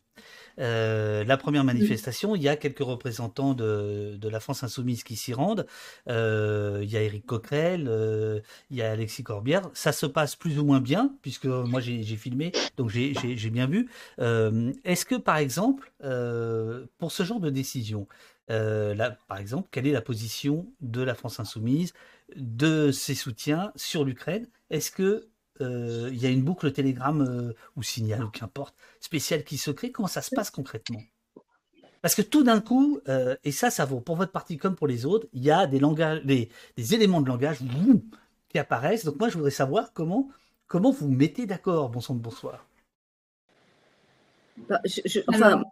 [0.58, 5.16] Euh, la première manifestation, il y a quelques représentants de, de la France insoumise qui
[5.16, 5.66] s'y rendent.
[6.08, 8.40] Euh, il y a Éric Coquerel, euh,
[8.70, 9.70] il y a Alexis Corbière.
[9.74, 13.88] Ça se passe plus ou moins bien, puisque moi j'ai filmé, donc j'ai bien vu.
[14.18, 15.92] Est-ce que, par exemple,
[16.98, 18.06] pour ce genre de décision,
[18.48, 21.92] là, par exemple, quelle est la position de la France insoumise,
[22.34, 24.48] de ses soutiens sur l'Ukraine?
[24.70, 25.28] Est-ce que
[25.60, 29.90] il y a une boucle Telegram euh, ou signal ou qu'importe spéciale qui se crée.
[29.90, 31.02] Comment ça se passe concrètement?
[32.02, 34.86] Parce que tout d'un coup, euh, et ça, ça vaut pour votre partie comme pour
[34.86, 37.58] les autres, il y a des langages, des, éléments de langage
[38.48, 39.04] qui apparaissent.
[39.04, 40.28] Donc moi, je voudrais savoir comment
[40.68, 41.90] comment vous mettez d'accord.
[41.90, 42.66] Bon sang de bonsoir.
[44.68, 44.80] Bah,
[45.28, 45.62] enfin,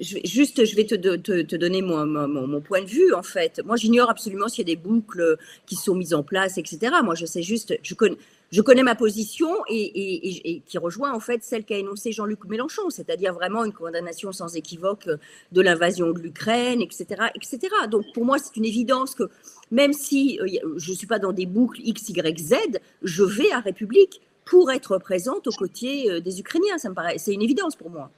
[0.00, 3.60] juste, je vais te, donner mon, point de vue, en fait.
[3.64, 6.96] Moi, j'ignore absolument s'il y a des boucles qui sont mises en place, etc.
[7.02, 8.16] Moi, je sais juste, je connais,
[8.50, 12.90] je connais ma position et, et, qui rejoint, en fait, celle qu'a énoncée Jean-Luc Mélenchon,
[12.90, 15.08] c'est-à-dire vraiment une condamnation sans équivoque
[15.52, 17.58] de l'invasion de l'Ukraine, etc., etc.
[17.90, 19.24] Donc, pour moi, c'est une évidence que
[19.70, 20.46] même si euh,
[20.76, 22.54] je ne suis pas dans des boucles X, Y, Z,
[23.02, 26.78] je vais à République pour être présente aux côtés euh, des Ukrainiens.
[26.78, 28.10] Ça me paraît, c'est une évidence pour moi.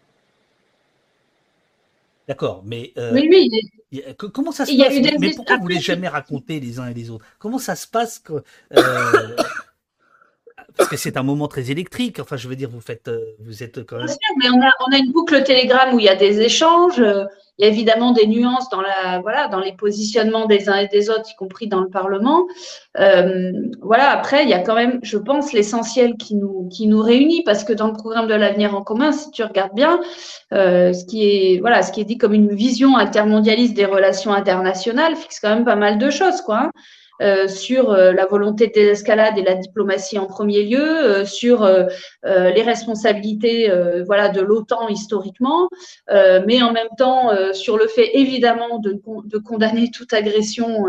[2.28, 4.02] D'accord, mais euh, oui, oui.
[4.32, 7.10] comment ça se passe Mais pourquoi vous ne voulez jamais raconter les uns et les
[7.10, 7.24] autres?
[7.38, 8.44] Comment ça se passe que,
[8.76, 9.36] euh,
[10.76, 12.20] Parce que c'est un moment très électrique.
[12.20, 14.06] Enfin, je veux dire, vous faites, euh, vous êtes quand même.
[14.38, 17.02] Mais on a, on a une boucle Telegram où il y a des échanges.
[17.60, 20.88] Il y a évidemment des nuances dans la, voilà, dans les positionnements des uns et
[20.88, 22.46] des autres, y compris dans le Parlement.
[22.98, 23.52] Euh,
[23.82, 24.08] voilà.
[24.12, 27.64] Après, il y a quand même, je pense, l'essentiel qui nous, qui nous réunit, parce
[27.64, 30.00] que dans le programme de l'avenir en commun, si tu regardes bien,
[30.54, 34.32] euh, ce qui est, voilà, ce qui est dit comme une vision intermondialiste des relations
[34.32, 36.60] internationales fixe quand même pas mal de choses, quoi.
[36.60, 36.70] Hein.
[37.20, 41.68] Euh, sur euh, la volonté de désescalade et la diplomatie en premier lieu, euh, sur
[42.24, 43.70] les responsabilités
[44.06, 45.68] voilà, de l'OTAN historiquement,
[46.08, 49.00] mais en même temps sur le fait évidemment de,
[49.38, 50.86] condamner toute agression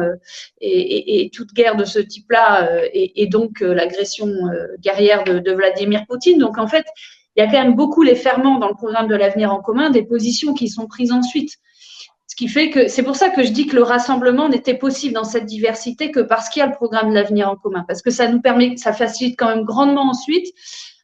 [0.59, 4.29] et, toute guerre de ce type-là, et, et, donc l'agression
[4.79, 6.37] guerrière de, de Vladimir Poutine.
[6.37, 6.85] Donc en fait,
[7.35, 9.89] il y a quand même beaucoup les ferments dans le programme de l'avenir en commun,
[9.89, 11.57] des positions qui sont prises ensuite.
[12.31, 15.13] Ce qui fait que c'est pour ça que je dis que le rassemblement n'était possible
[15.13, 18.01] dans cette diversité que parce qu'il y a le programme de l'avenir en commun, parce
[18.01, 20.47] que ça nous permet, ça facilite quand même grandement ensuite,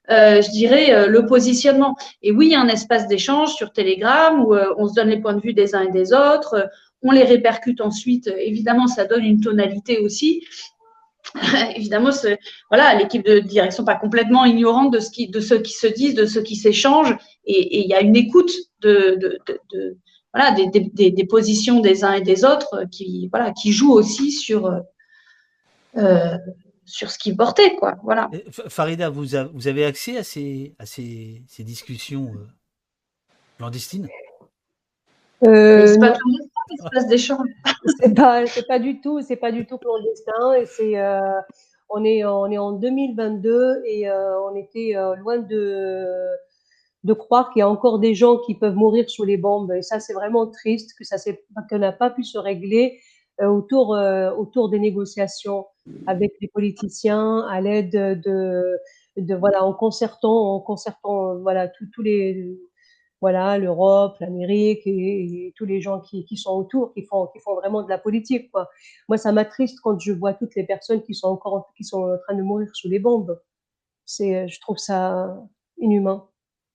[0.09, 1.97] euh, je dirais, euh, le positionnement.
[2.21, 5.09] Et oui, il y a un espace d'échange sur Telegram où euh, on se donne
[5.09, 6.69] les points de vue des uns et des autres,
[7.01, 8.31] on les répercute ensuite.
[8.39, 10.45] Évidemment, ça donne une tonalité aussi.
[11.75, 12.11] Évidemment,
[12.71, 16.15] voilà, l'équipe de direction pas complètement ignorante de ce qui, de ceux qui se disent,
[16.15, 19.19] de ce qui s'échangent, et, il y a une écoute de
[20.37, 24.71] voilà, des, des, positions des uns et des autres qui, voilà, qui jouent aussi sur,
[25.97, 26.37] euh,
[26.85, 27.75] sur ce qu'ils portaient.
[27.75, 28.29] Quoi, voilà.
[28.67, 32.47] Farida, vous, vous avez accès à ces, à ces, ces discussions euh,
[33.57, 34.07] clandestines?
[35.47, 37.47] Euh, C'est pas clandestin, d'échange.
[37.99, 40.53] C'est pas, pas du tout, c'est pas du tout clandestin.
[40.53, 41.39] Et c'est, euh,
[41.89, 46.05] on est, on est en 2022 et on était loin de
[47.07, 49.71] de croire qu'il y a encore des gens qui peuvent mourir sous les bombes.
[49.71, 51.17] Et ça, c'est vraiment triste que ça
[51.71, 52.99] n'a pas pu se régler
[53.41, 55.67] euh, autour, euh, autour des négociations
[56.05, 58.77] avec les politiciens, à l'aide de,
[59.15, 62.59] de, voilà, en concertant, en concertant, voilà, tous les,
[63.21, 67.55] voilà, l'Europe, l'Amérique et, tous les gens qui, qui, sont autour, qui font, qui font
[67.55, 68.67] vraiment de la politique, quoi.
[69.07, 72.17] Moi, ça m'attriste quand je vois toutes les personnes qui sont encore, qui sont en
[72.17, 73.39] train de mourir sous les bombes.
[74.05, 75.37] C'est, je trouve ça
[75.77, 76.27] inhumain.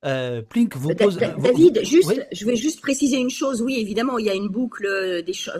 [0.04, 1.16] Euh, Plink vous pose.
[1.16, 3.62] David, juste, je vais juste préciser une chose.
[3.62, 4.86] Oui, évidemment, il y a une boucle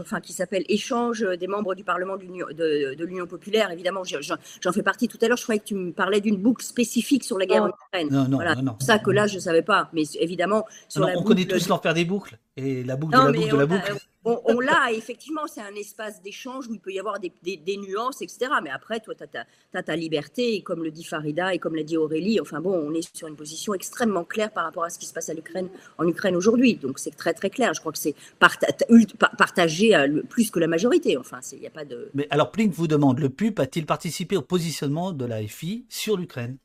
[0.00, 3.70] enfin, qui s'appelle échange des membres du Parlement de l'Union populaire.
[3.70, 5.36] Évidemment, j'en fais partie tout à l'heure.
[5.36, 8.08] Je croyais que tu me parlais d'une boucle spécifique sur la guerre en Ukraine.
[8.10, 8.54] Non, non, voilà.
[8.56, 9.90] non, ça que là, je ne savais pas.
[9.92, 13.32] Mais évidemment, sur la on connaît tous l'enfer des boucles et la boucle de la
[13.32, 13.92] boucle de la boucle
[14.24, 18.52] on, l'a, effectivement, c'est un espace d'échange où il peut y avoir des, nuances, etc.
[18.62, 19.24] Mais après, toi, tu
[19.78, 22.72] as, ta liberté, et comme le dit Farida et comme l'a dit Aurélie, enfin bon,
[22.72, 25.34] on est sur une position extrêmement claire par rapport à ce qui se passe à
[25.34, 25.68] l'Ukraine,
[25.98, 26.74] en Ukraine aujourd'hui.
[26.76, 27.74] Donc c'est très très clair.
[27.74, 29.96] Je crois que c'est partagé
[30.28, 31.16] plus que la majorité.
[31.16, 32.10] Enfin, il n'y a pas de.
[32.14, 36.16] Mais alors, Plink vous demande le PUP a-t-il participé au positionnement de la FI sur
[36.16, 36.58] l'Ukraine?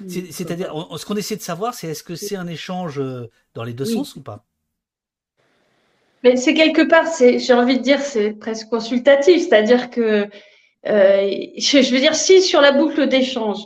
[0.00, 0.08] Hmm.
[0.08, 3.74] c'est-à-dire, ce qu'on essaie de savoir, c'est est-ce que c'est un échange euh, dans les
[3.74, 4.44] deux sens ou pas?
[6.24, 10.26] Mais c'est quelque part, c'est, j'ai envie de dire, c'est presque consultatif, c'est-à-dire que,
[10.86, 13.58] euh, je, veux dire, si sur la boucle d'échange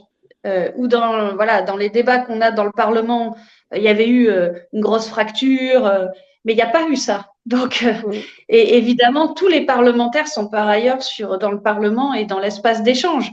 [0.44, 3.36] euh, ou dans, voilà, dans les débats qu'on a dans le Parlement,
[3.74, 5.88] il y avait eu euh, une grosse fracture,
[6.44, 7.28] mais il n'y a pas eu ça.
[7.46, 7.84] Donc,
[8.48, 12.82] et évidemment, tous les parlementaires sont par ailleurs sur, dans le Parlement et dans l'espace
[12.82, 13.32] d'échange.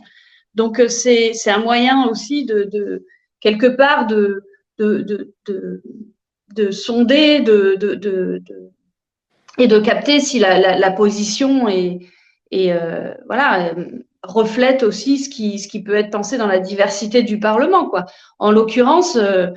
[0.54, 3.08] Donc, c'est, c'est un moyen aussi de, de
[3.40, 4.44] quelque part de,
[4.78, 5.82] de, de, de,
[6.54, 8.42] de sonder, de, de, de,
[9.58, 12.00] et de capter si la, la, position est,
[12.54, 13.74] euh, voilà
[14.24, 17.90] reflète aussi ce qui, ce qui peut être pensé dans la diversité du Parlement.
[17.90, 18.06] Quoi.
[18.40, 19.48] En l'occurrence, euh,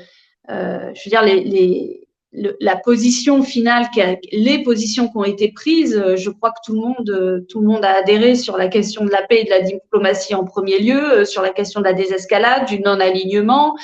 [0.51, 2.09] euh, je veux dire, les, les,
[2.61, 3.87] la position finale,
[4.31, 7.85] les positions qui ont été prises, je crois que tout le monde, tout le monde
[7.85, 11.25] a adhéré sur la question de la paix et de la diplomatie en premier lieu,
[11.25, 13.75] sur la question de la désescalade, du non-alignement,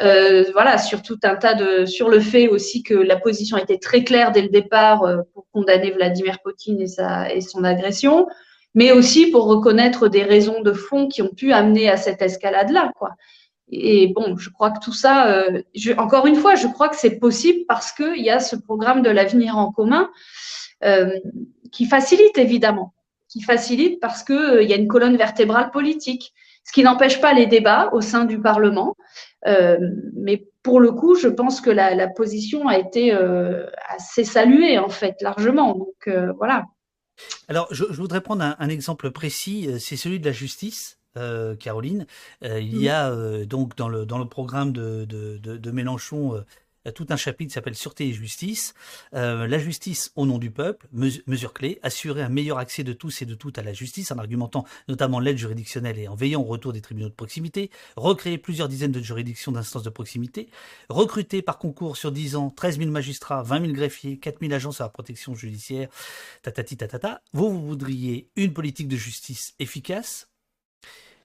[0.00, 3.78] euh, voilà, sur tout un tas de, sur le fait aussi que la position était
[3.78, 8.26] très claire dès le départ euh, pour condamner Vladimir Poutine et sa et son agression,
[8.74, 12.90] mais aussi pour reconnaître des raisons de fond qui ont pu amener à cette escalade-là,
[12.96, 13.10] quoi.
[13.70, 16.96] Et bon, je crois que tout ça, euh, je, encore une fois, je crois que
[16.96, 20.10] c'est possible parce qu'il y a ce programme de l'avenir en commun
[20.84, 21.18] euh,
[21.72, 22.94] qui facilite évidemment,
[23.28, 26.34] qui facilite parce qu'il il y a une colonne vertébrale politique,
[26.64, 28.96] ce qui n'empêche pas les débats au sein du Parlement.
[29.46, 29.78] Euh,
[30.14, 34.88] mais pour le coup, je pense que la, position a été euh, assez saluée, en
[34.88, 35.74] fait, largement.
[35.74, 36.64] Donc, euh, voilà.
[37.48, 40.98] Alors, je, voudrais prendre un, exemple précis, c'est celui de la justice.
[41.60, 42.06] Caroline,
[42.42, 46.42] il y a donc dans le, dans le programme de, de, de Mélenchon
[46.92, 48.74] tout un chapitre qui s'appelle Sûreté et justice.
[49.14, 53.22] Euh, la justice au nom du peuple, mesure clé, assurer un meilleur accès de tous
[53.22, 56.44] et de toutes à la justice en argumentant notamment l'aide juridictionnelle et en veillant au
[56.44, 60.48] retour des tribunaux de proximité, recréer plusieurs dizaines de juridictions d'instances de proximité,
[60.88, 64.70] recruter par concours sur 10 ans 13 000 magistrats, 20 000 greffiers, 4 000 agents
[64.80, 65.88] à la protection judiciaire,
[66.42, 67.22] tatati tatata.
[67.32, 70.28] Vous, vous voudriez une politique de justice efficace,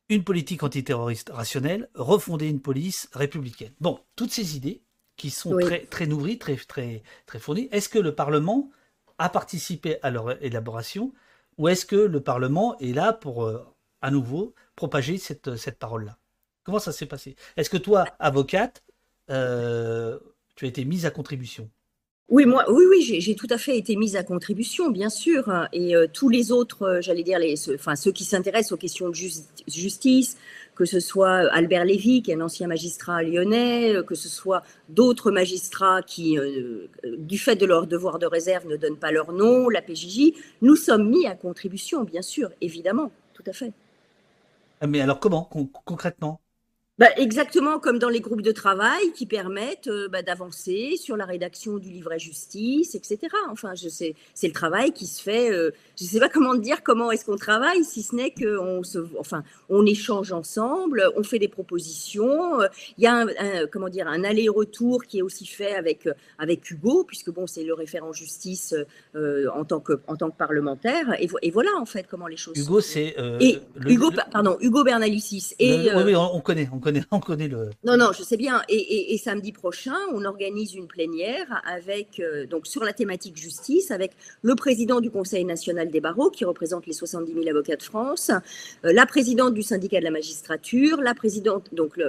[0.10, 3.74] une politique antiterroriste rationnelle, refonder une police républicaine.
[3.80, 4.82] Bon, toutes ces idées,
[5.20, 7.68] qui sont très, très nourris, très, très, très fournis.
[7.72, 8.72] Est-ce que le Parlement
[9.18, 11.14] a participé à leur élaboration
[11.58, 13.64] Ou est-ce que le Parlement est là pour, euh,
[14.02, 16.18] à nouveau, propager cette, cette parole-là?
[16.64, 17.36] Comment ça s'est passé?
[17.58, 18.82] Est-ce que toi, avocate,
[19.30, 20.18] euh,
[20.56, 21.70] tu as été mise à contribution?
[22.30, 25.50] Oui, moi, oui, oui, j'ai tout à fait été mise à contribution, bien sûr.
[25.50, 25.68] Hein.
[25.74, 28.78] Et euh, tous les autres, euh, j'allais dire, les, ceux, enfin, ceux qui s'intéressent aux
[28.78, 29.16] questions de
[29.68, 30.38] justice,
[30.80, 35.30] que ce soit Albert Lévy, qui est un ancien magistrat lyonnais, que ce soit d'autres
[35.30, 36.38] magistrats qui,
[37.04, 40.78] du fait de leur devoir de réserve, ne donnent pas leur nom, la PJJ, nous
[40.78, 43.74] sommes mis à contribution, bien sûr, évidemment, tout à fait.
[44.80, 45.50] Ah, mais alors comment,
[45.84, 46.40] concrètement?
[47.00, 51.24] Bah, exactement comme dans les groupes de travail qui permettent euh, bah, d'avancer sur la
[51.24, 53.20] rédaction du livret justice, etc.
[53.50, 55.50] Enfin, je sais, c'est le travail qui se fait.
[55.50, 58.84] Euh, je ne sais pas comment dire comment est-ce qu'on travaille, si ce n'est qu'on
[58.84, 62.60] se, enfin, on échange ensemble, on fait des propositions.
[62.60, 63.28] Euh, il y a un,
[63.72, 67.74] comment dire un aller-retour qui est aussi fait avec avec Hugo, puisque bon, c'est le
[67.74, 68.76] référent justice
[69.16, 71.16] en tant que en tant que parlementaire.
[71.18, 72.58] Et, et, voilà en fait comment les choses.
[72.58, 75.56] Hugo, c'est et Hugo, pardon, Hugo Bernalicis.
[75.60, 77.70] Et oui, oui, on connaît, on connaît on connaît le.
[77.84, 78.62] Non, non, je sais bien.
[78.70, 84.12] Et, samedi prochain, on organise une plénière avec, euh, donc sur la thématique justice, avec
[84.42, 88.32] le président du Conseil national des barreaux, qui représente les 70 000 avocats de France,
[88.86, 92.00] euh, la présidente du syndicat de la magistrature, la présidente, donc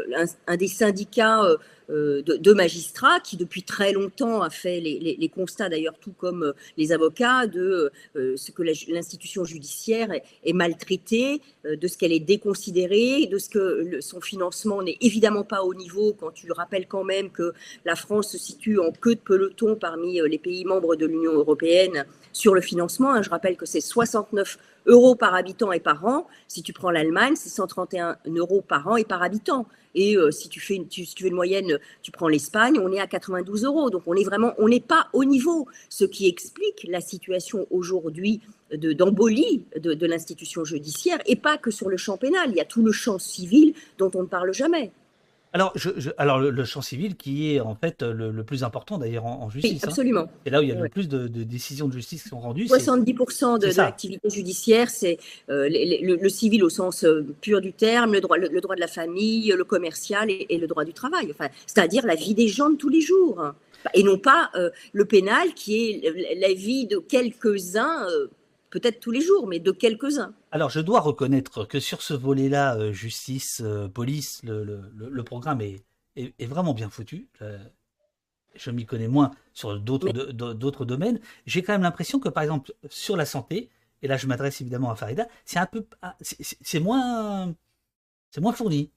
[0.46, 1.42] un, des syndicats.
[1.90, 6.52] Euh, de, magistrats qui depuis très longtemps a fait les, constats, d'ailleurs tout comme euh,
[6.76, 10.08] les avocats, de euh, ce que l'institution judiciaire
[10.44, 15.62] est, maltraitée, de ce qu'elle est déconsidérée, de ce que son financement n'est évidemment pas
[15.62, 17.52] au niveau quand tu rappelles quand même que
[17.84, 22.04] la France se situe en queue de peloton parmi les pays membres de l'Union européenne
[22.32, 23.12] sur le financement.
[23.12, 23.22] Hein.
[23.22, 26.26] Je rappelle que c'est 69 euros par habitant et par an.
[26.48, 29.66] Si tu prends l'Allemagne, c'est 131 euros par an et par habitant.
[29.94, 33.06] Et euh, si, tu fais une, tu, une moyenne, tu prends l'Espagne, on est à
[33.06, 33.90] 92 euros.
[33.90, 35.66] Donc on est vraiment, on n'est pas au niveau.
[35.88, 38.40] Ce qui explique la situation aujourd'hui
[38.72, 42.50] d'embolie de, de l'institution judiciaire et pas que sur le champ pénal.
[42.50, 44.92] Il y a tout le champ civil dont on ne parle jamais.
[45.52, 49.50] Alors, je, alors le, champ civil qui est en fait le, plus important d'ailleurs en,
[49.50, 49.70] justice.
[49.72, 49.88] Oui, hein.
[49.88, 50.30] absolument.
[50.46, 52.66] Et là où il y a le plus de, décisions de justice qui sont rendues.
[52.66, 58.20] 70% de, l'activité judiciaire, c'est euh, le, civil au sens euh, pur du terme, le
[58.20, 61.28] droit, le, droit de la famille, le commercial et, le droit du travail.
[61.30, 63.42] Enfin, c'est-à-dire la vie des gens de tous les jours.
[63.94, 68.06] Et non pas euh, le pénal qui est la vie de quelques-uns
[68.70, 70.34] peut-être tous les jours, mais de quelques-uns.
[70.52, 75.82] Alors, je dois reconnaître que sur ce volet-là, euh, justice, euh, police, le, programme est,
[76.16, 77.28] est, vraiment bien foutu.
[77.42, 77.58] Euh,
[78.54, 81.20] je m'y connais moins sur d'autres domaines.
[81.46, 83.70] J'ai quand même l'impression que, par exemple, sur la santé,
[84.02, 87.54] et là je m'adresse évidemment à Farida, c'est un peu, ah, c'est moins,
[88.30, 88.90] c'est moins fourni.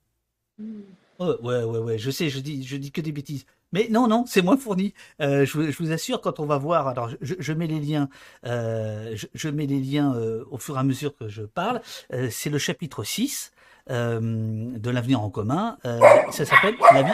[0.58, 0.82] Hmm.
[1.20, 3.46] ouais, ouais, ouais, je sais, je dis, je dis que des bêtises.
[3.74, 4.94] Mais non, non, c'est moins fourni.
[5.20, 8.08] Euh, je, vous assure, quand on va voir, alors je, mets les liens,
[8.46, 11.82] euh, je, mets les liens euh, au fur et à mesure que je parle.
[12.30, 13.52] c'est le chapitre 6
[13.90, 15.78] de l'avenir en commun.
[16.32, 17.12] ça s'appelle la vie.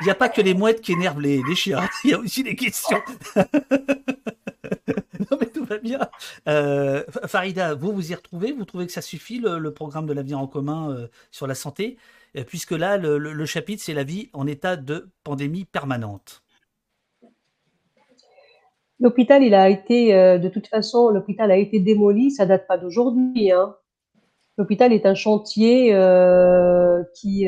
[0.00, 1.88] Il n'y a pas que les mouettes qui énervent les, chiens.
[2.04, 3.00] Il y a aussi des questions.
[3.36, 3.44] non
[5.40, 6.00] mais tout va bien.
[7.26, 8.52] Farida, vous vous y retrouvez?
[8.52, 11.96] Vous trouvez que ça suffit le programme de l'avenir en commun sur la santé?
[11.96, 16.42] euh, puisque là, le, chapitre, c'est la vie en état de pandémie permanente.
[19.00, 22.78] L'hôpital, il a été, euh, de toute façon, l'hôpital a été démoli, ça date pas
[22.78, 23.52] d'aujourd'hui.
[23.52, 23.74] Hein.
[24.56, 27.46] L'hôpital est un chantier euh, qui,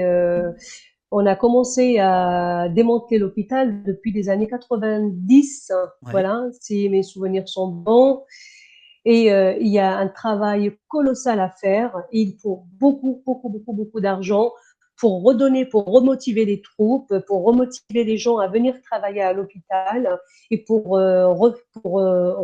[1.10, 5.72] on a commencé à démonter l'hôpital depuis les années 90,
[6.02, 8.24] voilà, si mes souvenirs sont bons.
[9.06, 11.96] Et il y a un travail colossal à faire.
[12.12, 14.52] il faut beaucoup, beaucoup, beaucoup, beaucoup d'argent
[14.98, 20.18] pour redonner, pour remotiver les troupes, pour remotiver les gens à venir travailler à l'hôpital
[20.50, 21.32] et pour, euh,
[21.82, 22.34] pour, euh,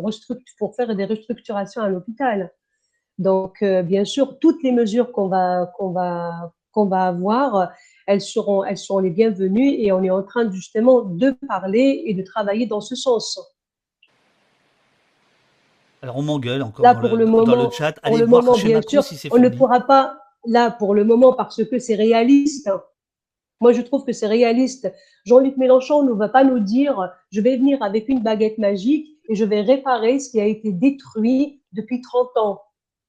[0.59, 2.53] pour faire des restructurations à l'hôpital.
[3.19, 7.73] Donc, euh, bien sûr, toutes les mesures qu'on va, qu'on va, qu'on va avoir,
[8.07, 12.15] elles seront, elles seront les bienvenues et on est en train justement de parler et
[12.15, 13.41] de travailler dans ce sens.
[16.03, 17.99] Alors on m'engueule encore Là, dans, pour le, moment, dans le chat.
[18.03, 21.33] Allez le voir moment, bien sûr, si on ne pourra pas, là pour le moment
[21.33, 22.71] parce que c'est réaliste.
[23.61, 24.93] Moi, je trouve que c'est réaliste.
[25.25, 29.35] Jean-Luc Mélenchon ne va pas nous dire je vais venir avec une baguette magique et
[29.35, 32.63] je vais réparer ce qui a été détruit depuis 30 ans.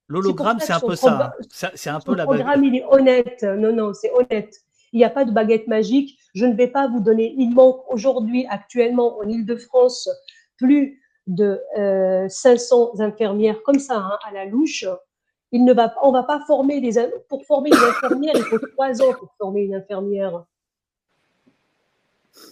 [0.07, 1.33] L'hologramme, c'est un peu ça.
[1.49, 3.43] C'est un peu la programme, il est honnête.
[3.43, 4.55] Non, non, c'est honnête.
[4.93, 6.17] Il n'y a pas de baguette magique.
[6.35, 7.33] Je ne vais pas vous donner.
[7.37, 10.09] Il manque aujourd'hui, actuellement, en Ile-de-France,
[10.57, 11.59] plus de
[12.29, 14.85] 500 euh, infirmières comme ça, hein, à la louche.
[15.57, 16.93] On ne va pas former des,
[17.29, 20.45] pour former une infirmière, il faut trois ans pour former une infirmière.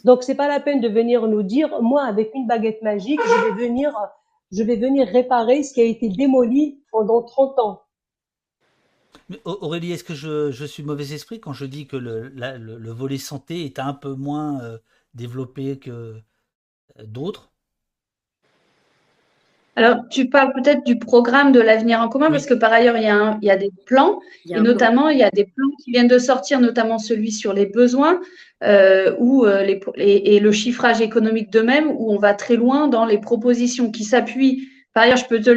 [0.03, 3.45] Donc, c'est pas la peine de venir nous dire, moi, avec une baguette magique, je
[3.45, 3.93] vais venir,
[4.51, 7.81] je vais venir réparer ce qui a été démoli pendant 30 ans.
[9.45, 13.79] Aurélie, est-ce que je, suis mauvais esprit quand je dis que le, volet santé est
[13.79, 14.77] un peu moins euh,
[15.13, 17.52] développé que euh, d'autres?
[19.75, 23.03] Alors, tu parles peut-être du programme de l'avenir en commun, parce que par ailleurs, il
[23.03, 25.91] y a, il y a des plans, et notamment, il y a des plans qui
[25.91, 28.21] viennent de sortir, notamment celui sur les besoins
[28.63, 32.87] euh, ou, euh, les, et, le chiffrage économique de même, où on va très loin
[32.87, 34.67] dans les propositions qui s'appuient.
[34.93, 35.49] Par ailleurs, je peux te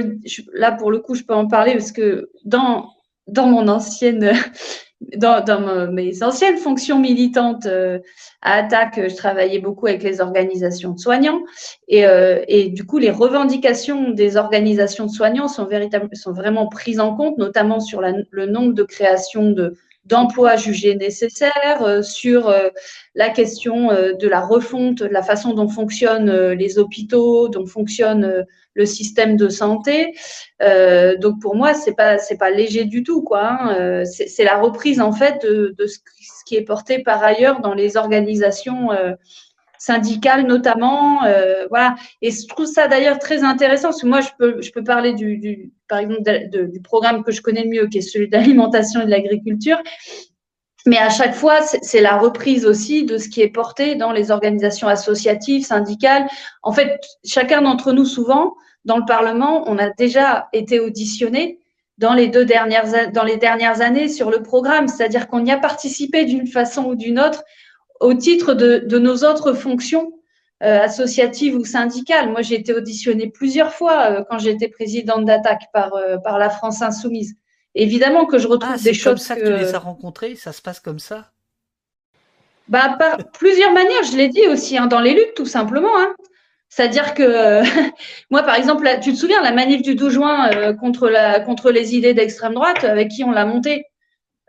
[0.54, 2.88] là, pour le coup, je peux en parler, parce que dans,
[3.26, 4.32] dans mon ancienne
[5.16, 7.98] dans, mes anciennes fonctions militantes euh,
[8.42, 11.40] à Attaque, je travaillais beaucoup avec les organisations de soignants.
[11.88, 15.68] Et, euh, et du coup, les revendications des organisations de soignants sont,
[16.14, 19.76] sont vraiment prises en compte, notamment sur le nombre de créations de,
[20.06, 22.52] d'emplois jugés nécessaires, euh, sur
[23.14, 28.46] la question de la refonte, de la façon dont fonctionnent les hôpitaux, dont fonctionne
[28.76, 30.14] le système de santé.
[30.62, 33.48] Euh, donc pour moi, c'est pas c'est pas léger du tout, quoi.
[33.50, 33.76] Hein.
[33.80, 35.98] Euh, c'est la reprise en fait de, ce,
[36.44, 39.14] qui est porté par ailleurs dans les organisations euh,
[39.86, 41.20] syndicales notamment.
[41.70, 41.94] voilà.
[42.22, 45.14] Et je trouve ça d'ailleurs très intéressant parce que moi, je peux je peux parler
[45.14, 46.22] du, par exemple
[46.72, 49.78] du programme que je connais le mieux, qui est celui d'alimentation et de l'agriculture.
[50.86, 54.30] Mais à chaque fois, c'est la reprise aussi de ce qui est porté dans les
[54.30, 56.28] organisations associatives, syndicales.
[56.62, 61.58] En fait, chacun d'entre nous, souvent, dans le Parlement, on a déjà été auditionné
[61.98, 65.56] dans les deux dernières, dans les dernières années sur le programme, c'est-à-dire qu'on y a
[65.56, 67.42] participé d'une façon ou d'une autre
[68.00, 70.12] au titre de, nos autres fonctions
[70.62, 72.30] euh, associatives ou syndicales.
[72.30, 76.50] Moi, j'ai été auditionnée plusieurs fois euh, quand j'étais présidente d'attaque par, euh, par la
[76.50, 77.34] France Insoumise.
[77.74, 79.20] Évidemment que je retrouve ah, des choses.
[79.20, 79.58] C'est comme ça que...
[79.58, 81.30] tu les as rencontrés Ça se passe comme ça?
[82.68, 85.96] Bah, par plusieurs manières, je l'ai dit aussi, hein, dans les luttes, tout simplement.
[85.98, 86.14] Hein.
[86.68, 87.62] C'est-à-dire que
[88.30, 91.94] moi, par exemple, tu te souviens, la manif du 12 juin contre, la, contre les
[91.94, 93.84] idées d'extrême droite, avec qui on l'a montée?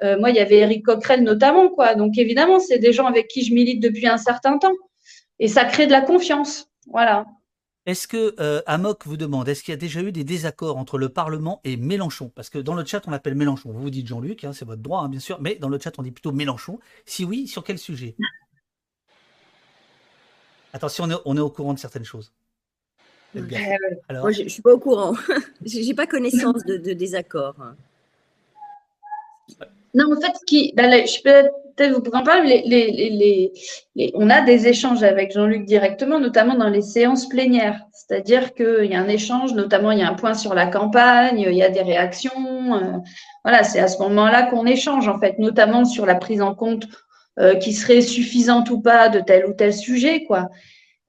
[0.04, 1.96] Euh, Moi, il y avait Eric Coquerel notamment, quoi.
[1.96, 4.74] Donc évidemment, c'est des gens avec qui je milite depuis un certain temps.
[5.40, 6.70] Et ça crée de la confiance.
[6.88, 7.26] Voilà.
[7.86, 10.98] Est-ce que euh, Amok vous demande, est-ce qu'il y a déjà eu des désaccords entre
[10.98, 12.30] le Parlement et Mélenchon?
[12.36, 13.72] Parce que dans le chat, on l'appelle Mélenchon.
[13.72, 15.98] Vous vous dites Jean-Luc, hein, c'est votre droit, hein, bien sûr, mais dans le chat,
[15.98, 16.80] on dit plutôt Mélenchon.
[17.06, 18.16] Si oui, sur quel sujet?
[20.74, 22.34] Attention, on est, on est au courant de certaines choses.
[23.34, 25.14] Moi, je ne suis pas au courant.
[25.66, 27.56] je n'ai pas connaissance de, de désaccords.
[29.94, 30.90] Non, en fait, qui, ben,
[31.78, 32.64] peut-être vous pourrez en parler.
[32.66, 37.82] Les, on a des échanges avec Jean-Luc directement, notamment dans les séances plénières.
[37.94, 41.40] C'est-à-dire qu'il y a un échange, notamment il y a un point sur la campagne,
[41.40, 42.76] il y a des réactions.
[42.76, 42.98] Euh,
[43.44, 46.88] voilà, c'est à ce moment-là qu'on échange, en fait, notamment sur la prise en compte
[47.40, 50.50] euh, qui serait suffisante ou pas de tel ou tel sujet, quoi.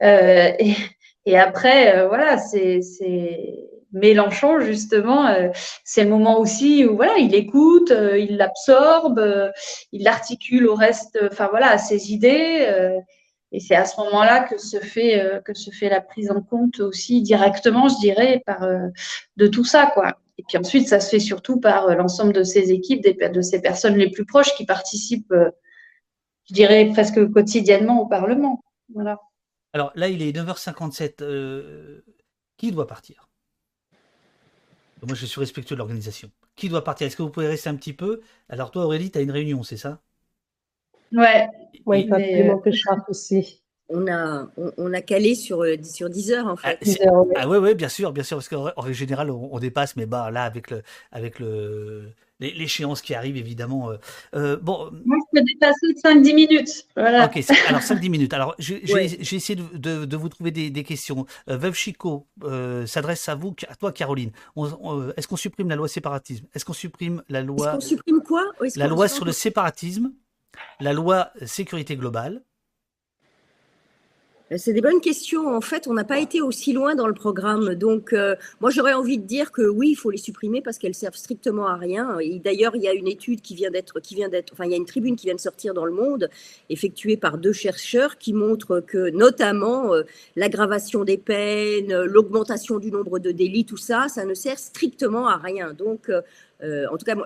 [0.02, 0.50] Euh,
[1.24, 2.80] et, après, voilà, c'est
[3.92, 5.48] Mélenchon, justement, euh,
[5.84, 9.50] c'est le moment aussi où voilà, il écoute, euh, il l'absorbe, euh,
[9.92, 13.00] il l'articule au reste, enfin voilà, à ses idées.
[13.52, 17.98] et c'est à ce moment-là que se fait la prise en compte aussi directement, je
[17.98, 18.42] dirais,
[19.36, 20.18] de tout ça, quoi.
[20.36, 23.96] Et puis ensuite, ça se fait surtout par l'ensemble de ses équipes, de ces personnes
[23.96, 28.62] les plus proches qui participent, je dirais, presque quotidiennement au Parlement.
[28.92, 29.18] Voilà.
[29.72, 32.02] Alors là, il est 9h57.
[32.58, 33.27] qui doit partir?
[35.06, 36.30] Moi, je suis respectueux de l'organisation.
[36.56, 37.06] Qui doit partir?
[37.06, 38.20] Est-ce que vous pouvez rester un petit peu?
[38.48, 40.00] Alors, toi, Aurélie, tu as une réunion, c'est ça?
[41.12, 41.48] Ouais.
[41.86, 43.62] Oui, il faut absolument que je parte aussi.
[43.88, 46.78] On a, on, a calé sur, euh, sur 10 heures, en fait.
[47.06, 50.04] Ah, ah ouais, ouais, bien sûr, bien sûr, parce qu'en règle générale, on, dépasse, mais
[50.04, 53.90] bah, là, avec le, avec le, l'échéance qui arrive, évidemment.
[53.90, 53.96] Euh,
[54.34, 54.90] euh, bon.
[55.04, 56.86] Moi, je peux dépasser de 5-10 minutes.
[56.96, 57.26] Voilà.
[57.26, 58.32] Ok, alors 5-10 minutes.
[58.32, 58.82] Alors, j'ai
[59.34, 61.26] essayé de, de, vous trouver des, des questions.
[61.48, 62.26] Euh, Veuve Chico
[62.86, 64.30] s'adresse à vous, à toi, Caroline.
[65.16, 66.46] Est-ce qu'on supprime la loi séparatisme?
[66.54, 67.66] Est-ce qu'on supprime la loi.
[67.66, 68.44] Est-ce qu'on supprime quoi?
[68.76, 70.12] La loi sur le séparatisme,
[70.80, 72.42] la loi sécurité globale,
[74.56, 75.54] c'est des bonnes questions.
[75.54, 77.74] En fait, on n'a pas été aussi loin dans le programme.
[77.74, 80.94] Donc, euh, moi, j'aurais envie de dire que oui, il faut les supprimer parce qu'elles
[80.94, 82.18] servent strictement à rien.
[82.18, 84.70] Et d'ailleurs, il y a une étude qui vient d'être, qui vient d'être, enfin, il
[84.70, 86.30] y a une tribune qui vient de sortir dans le Monde,
[86.70, 90.04] effectuée par deux chercheurs, qui montre que, notamment, euh,
[90.36, 95.36] l'aggravation des peines, l'augmentation du nombre de délits, tout ça, ça ne sert strictement à
[95.36, 95.74] rien.
[95.74, 96.08] Donc,
[96.62, 97.16] euh, en tout cas,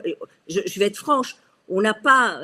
[0.49, 1.37] je, je, vais être franche,
[1.69, 2.41] on n'a pas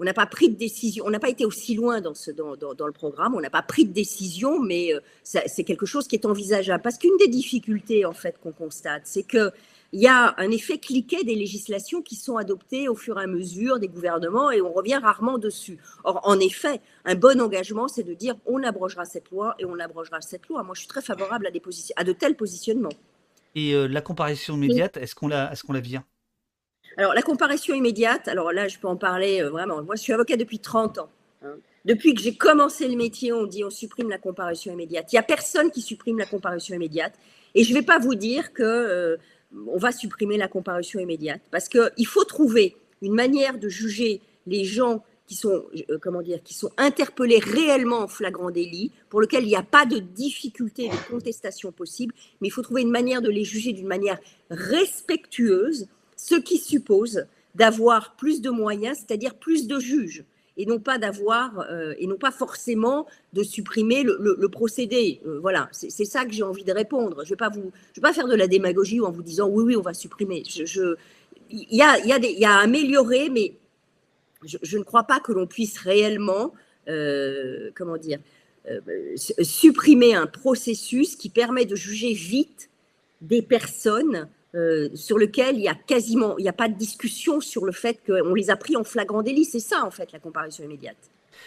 [0.00, 2.56] on n'a pas pris de décision, on n'a pas été aussi loin dans, ce, dans,
[2.56, 6.16] dans, le programme, on n'a pas pris de décision, mais euh, c'est quelque chose qui
[6.16, 6.82] est envisageable.
[6.82, 9.52] Parce qu'une des difficultés en fait qu'on constate, c'est que
[9.92, 13.26] il y a un effet cliquet des législations qui sont adoptées au fur et à
[13.26, 15.78] mesure des gouvernements et on revient rarement dessus.
[16.04, 19.78] Or, en effet, un bon engagement, c'est de dire on abrogera cette loi et on
[19.80, 20.62] abrogera cette loi.
[20.62, 21.60] Moi, je suis très favorable à, des
[21.96, 22.92] à de tels positionnements.
[23.56, 26.04] Et euh, la comparaison immédiate, est-ce qu'on la, est-ce qu'on la vient?
[26.96, 29.82] Alors, la comparaison immédiate, alors là, je peux en parler euh, vraiment.
[29.82, 31.08] Moi, je suis avocat depuis 30 ans.
[31.44, 31.54] Hein.
[31.84, 35.12] Depuis que j'ai commencé le métier, on dit on supprime la comparution immédiate.
[35.12, 37.14] Il n'y a personne qui supprime la comparution immédiate.
[37.54, 39.16] Et je ne vais pas vous dire que euh,
[39.52, 45.02] va supprimer la comparution immédiate, parce qu'il faut trouver une manière de juger les gens
[45.26, 49.48] qui sont, euh, comment dire, qui sont interpellés réellement en flagrant délit, pour lequel il
[49.48, 53.30] n'y a pas de difficulté de contestation possible, mais il faut trouver une manière de
[53.30, 54.18] les juger d'une manière
[54.50, 55.86] respectueuse
[56.22, 60.24] ce qui suppose d'avoir plus de moyens, c'est-à-dire plus de juges,
[60.56, 65.20] et non pas d'avoir, euh, et non pas forcément de supprimer le, procédé.
[65.26, 67.24] Euh, voilà, c'est ça que j'ai envie de répondre.
[67.24, 69.94] Je ne vais, pas faire de la démagogie en vous disant oui, oui, on va
[69.94, 70.42] supprimer.
[71.50, 73.54] Il, y a, y à améliorer, mais
[74.44, 76.52] je, ne crois pas que l'on puisse réellement,
[76.88, 78.18] euh, comment dire,
[79.42, 82.68] supprimer un processus qui permet de juger vite
[83.22, 87.40] des personnes euh, sur lequel il y a quasiment, il n'y a pas de discussion
[87.40, 89.44] sur le fait qu'on les a pris en flagrant délit.
[89.44, 90.96] C'est ça, en fait, la comparaison immédiate.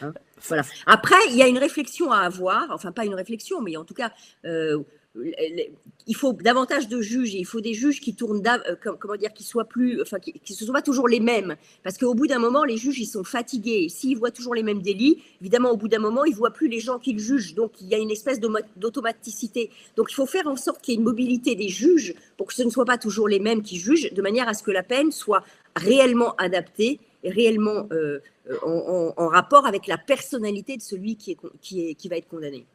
[0.02, 0.14] Hein.
[0.48, 0.64] voilà.
[0.86, 3.94] Après, il y a une réflexion à avoir, enfin pas une réflexion, mais en tout
[3.94, 4.12] cas,
[4.46, 4.80] euh,
[5.16, 9.32] il faut davantage de juges et il faut des juges qui tournent, euh, comment dire,
[9.32, 11.56] qui soient plus, enfin, qui, ne sont pas toujours les mêmes.
[11.84, 13.90] Parce qu'au bout d'un moment, les juges, ils sont fatigués.
[13.90, 16.80] S'ils voient toujours les mêmes délits, évidemment, au bout d'un moment, ils voient plus les
[16.80, 17.54] gens qu'ils jugent.
[17.54, 18.40] Donc, il y a une espèce
[18.76, 19.70] d'automaticité.
[19.96, 22.54] Donc, il faut faire en sorte qu'il y ait une mobilité des juges pour que
[22.54, 24.84] ce ne soient pas toujours les mêmes qui jugent, de manière à ce que la
[24.84, 25.44] peine soit
[25.76, 28.20] réellement adaptée et réellement euh,
[28.64, 32.66] en, rapport avec la personnalité de celui qui, est, qui va être condamné.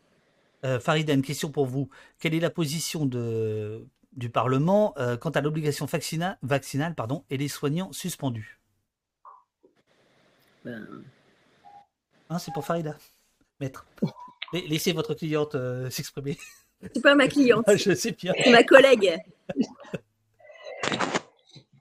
[0.64, 1.88] Euh, Farida, une question pour vous.
[2.18, 7.48] Quelle est la position de, du Parlement euh, quant à l'obligation vaccinale, pardon, et les
[7.48, 8.58] soignants suspendus?
[10.64, 10.86] Ben...
[12.30, 12.96] Hein, c'est pour Farida.
[13.60, 13.86] Maître.
[14.52, 16.38] Laissez votre cliente euh, s'exprimer.
[16.94, 17.64] C'est pas ma cliente.
[17.76, 18.32] Je sais bien.
[18.42, 19.16] C'est ma collègue.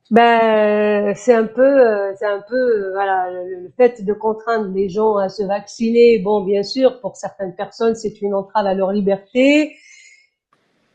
[0.09, 4.87] Ben, c'est un peu, euh, c'est un peu, euh, voilà, le, fait de contraindre les
[4.87, 6.19] gens à se vacciner.
[6.19, 9.75] Bon, bien sûr, pour certaines personnes, c'est une entrave à leur liberté.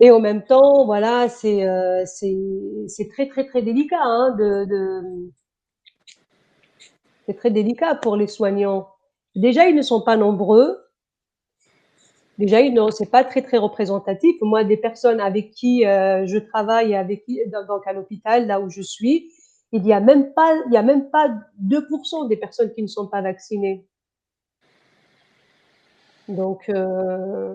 [0.01, 2.37] Et en même temps, voilà, c'est, euh, c'est,
[2.89, 5.31] c'est très, très, très délicat, hein, de, de...
[7.27, 8.89] c'est très délicat pour les soignants.
[9.37, 10.79] Déjà, ils ne sont pas nombreux.
[12.39, 12.59] Déjà,
[12.91, 14.37] c'est pas très très représentatif.
[14.41, 18.71] Moi, des personnes avec qui euh, je travaille, avec qui, donc à l'hôpital, là où
[18.71, 19.31] je suis,
[19.73, 21.29] il y a même pas, il y a même pas
[21.63, 23.87] 2% des personnes qui ne sont pas vaccinées.
[26.29, 27.55] Donc euh,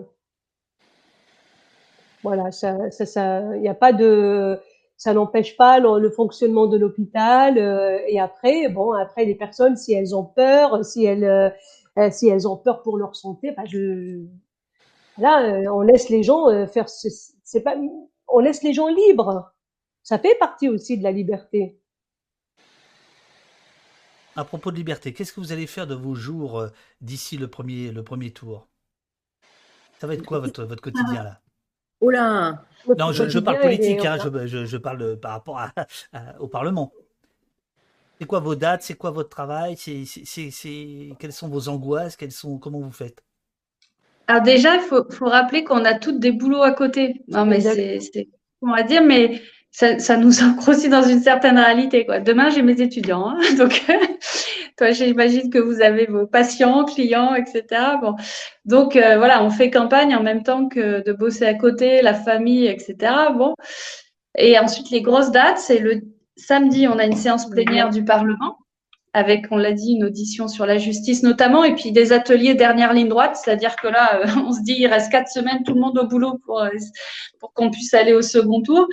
[2.22, 4.58] voilà, ça, ça, ça, n'y a pas de,
[4.96, 7.58] ça n'empêche pas le, fonctionnement de l'hôpital.
[7.58, 11.52] Euh, et après, bon, après les personnes, si elles ont peur, si elles,
[12.12, 14.24] si elles ont peur pour leur santé, bah, je
[15.18, 16.88] Là, euh, on laisse les gens euh, faire.
[16.88, 17.74] C'est pas.
[18.28, 19.52] On laisse les gens libres.
[20.02, 21.78] Ça fait partie aussi de la liberté.
[24.36, 26.68] À propos de liberté, qu'est-ce que vous allez faire de vos jours euh,
[27.00, 28.68] d'ici le premier, le premier tour?
[29.98, 31.40] Ça va être quoi votre, votre quotidien là?
[32.00, 32.64] Oh là
[32.96, 35.60] Non, je, parle politique, hein, je, parle par rapport
[36.38, 36.92] au Parlement.
[38.20, 38.82] C'est quoi vos dates?
[38.82, 39.76] C'est quoi votre travail?
[39.76, 40.04] C'est,
[41.18, 42.16] Quelles sont vos angoisses?
[42.16, 43.24] Quelles sont, Comment vous faites?
[44.28, 47.22] Alors déjà, il faut, rappeler qu'on a toutes des boulots à côté.
[47.28, 48.28] Non, mais c'est,
[48.60, 52.04] on va dire, mais ça, nous ancre aussi dans une certaine réalité.
[52.04, 52.20] Quoi.
[52.20, 53.30] Demain, j'ai mes étudiants.
[53.30, 53.38] Hein.
[53.58, 53.82] donc,
[54.76, 57.64] toi, j'imagine que vous avez vos patients, clients, etc.
[58.02, 58.16] Bon.
[58.66, 62.12] Donc, euh, voilà, on fait campagne en même temps que de bosser à côté, la
[62.12, 62.96] famille, etc.
[63.34, 63.54] Bon.
[64.36, 66.02] Et ensuite, les grosses dates, c'est le
[66.36, 68.58] samedi, on a une séance plénière du Parlement
[69.18, 72.92] avec, on l'a dit, une audition sur la justice notamment, et puis des ateliers dernière
[72.92, 75.80] ligne droite, c'est-à-dire que là, euh, on se dit, il reste quatre semaines, tout le
[75.80, 76.68] monde au boulot pour, euh,
[77.40, 78.86] pour qu'on puisse aller au second tour.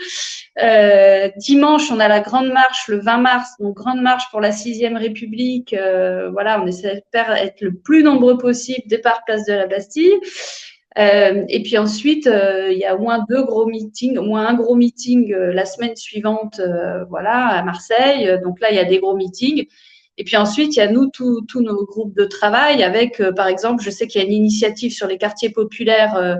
[0.61, 4.51] Euh, dimanche, on a la grande marche le 20 mars, donc grande marche pour la
[4.51, 5.75] sixième République.
[6.31, 10.13] voilà, on essaie d'être le plus nombreux possible, départ place de la Bastille.
[10.97, 14.75] et puis ensuite, il y a au moins deux gros meetings, au moins un gros
[14.75, 16.61] meeting la semaine suivante,
[17.09, 18.39] voilà, à Marseille.
[18.43, 19.65] Donc là, il y a des gros meetings.
[20.17, 23.47] Et puis ensuite, il y a nous, tous nos groupes de travail avec, euh, par
[23.47, 26.35] exemple, je sais qu'il y a une initiative sur les quartiers populaires euh,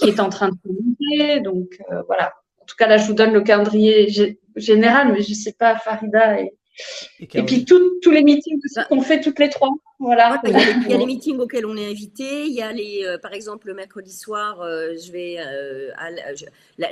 [0.00, 1.40] qui est en train de se monter.
[1.40, 2.32] Donc euh, voilà.
[2.60, 4.08] En tout cas, là, je vous donne le calendrier
[4.56, 6.52] général, mais je ne sais pas, Farida et,
[7.20, 9.70] Et, puis tous les meetings qu'on fait toutes les trois.
[10.00, 10.40] Voilà.
[10.44, 12.44] il, y a les, meetings auxquels on est invité.
[12.46, 15.90] Il y a les, euh, par exemple, le mercredi soir, euh, je vais euh,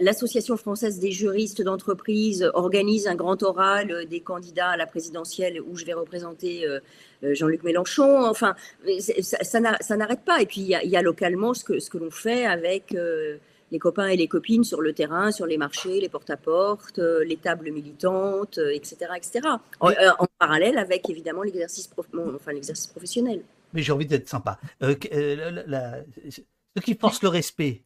[0.01, 5.77] l'association française des juristes d'entreprise organise un grand oral des candidats à la présidentielle où
[5.77, 6.67] je vais représenter
[7.23, 8.25] Jean-Luc Mélenchon.
[8.25, 8.57] Enfin,
[9.21, 9.39] ça,
[9.81, 10.41] ça n'arrête pas.
[10.41, 12.45] Et puis il y, a, il y a localement ce que ce que l'on fait
[12.45, 12.95] avec
[13.71, 17.37] les copains et les copines sur le terrain, sur les marchés, les porte-à-porte, euh, les
[17.37, 19.07] tables militantes, etc.
[19.11, 19.49] Euh, etc.
[19.81, 22.53] En, euh, en, parallèle avec évidemment l'exercice enfin,
[22.93, 23.43] professionnel.
[23.73, 24.59] Mais j'ai envie d'être sympa.
[24.81, 27.83] ce qui force le respect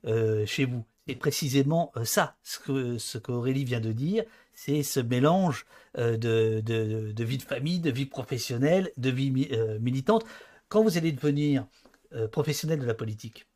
[0.46, 5.66] chez vous, c'est précisément ça, ce que ce qu'Aurélie vient de dire, c'est ce mélange
[5.96, 9.30] de, de, de, vie de famille, de vie professionnelle, de vie
[9.80, 10.24] militante.
[10.68, 11.66] Quand vous allez devenir
[12.30, 13.46] professionnel de la politique,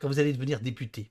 [0.00, 1.10] quand vous allez devenir député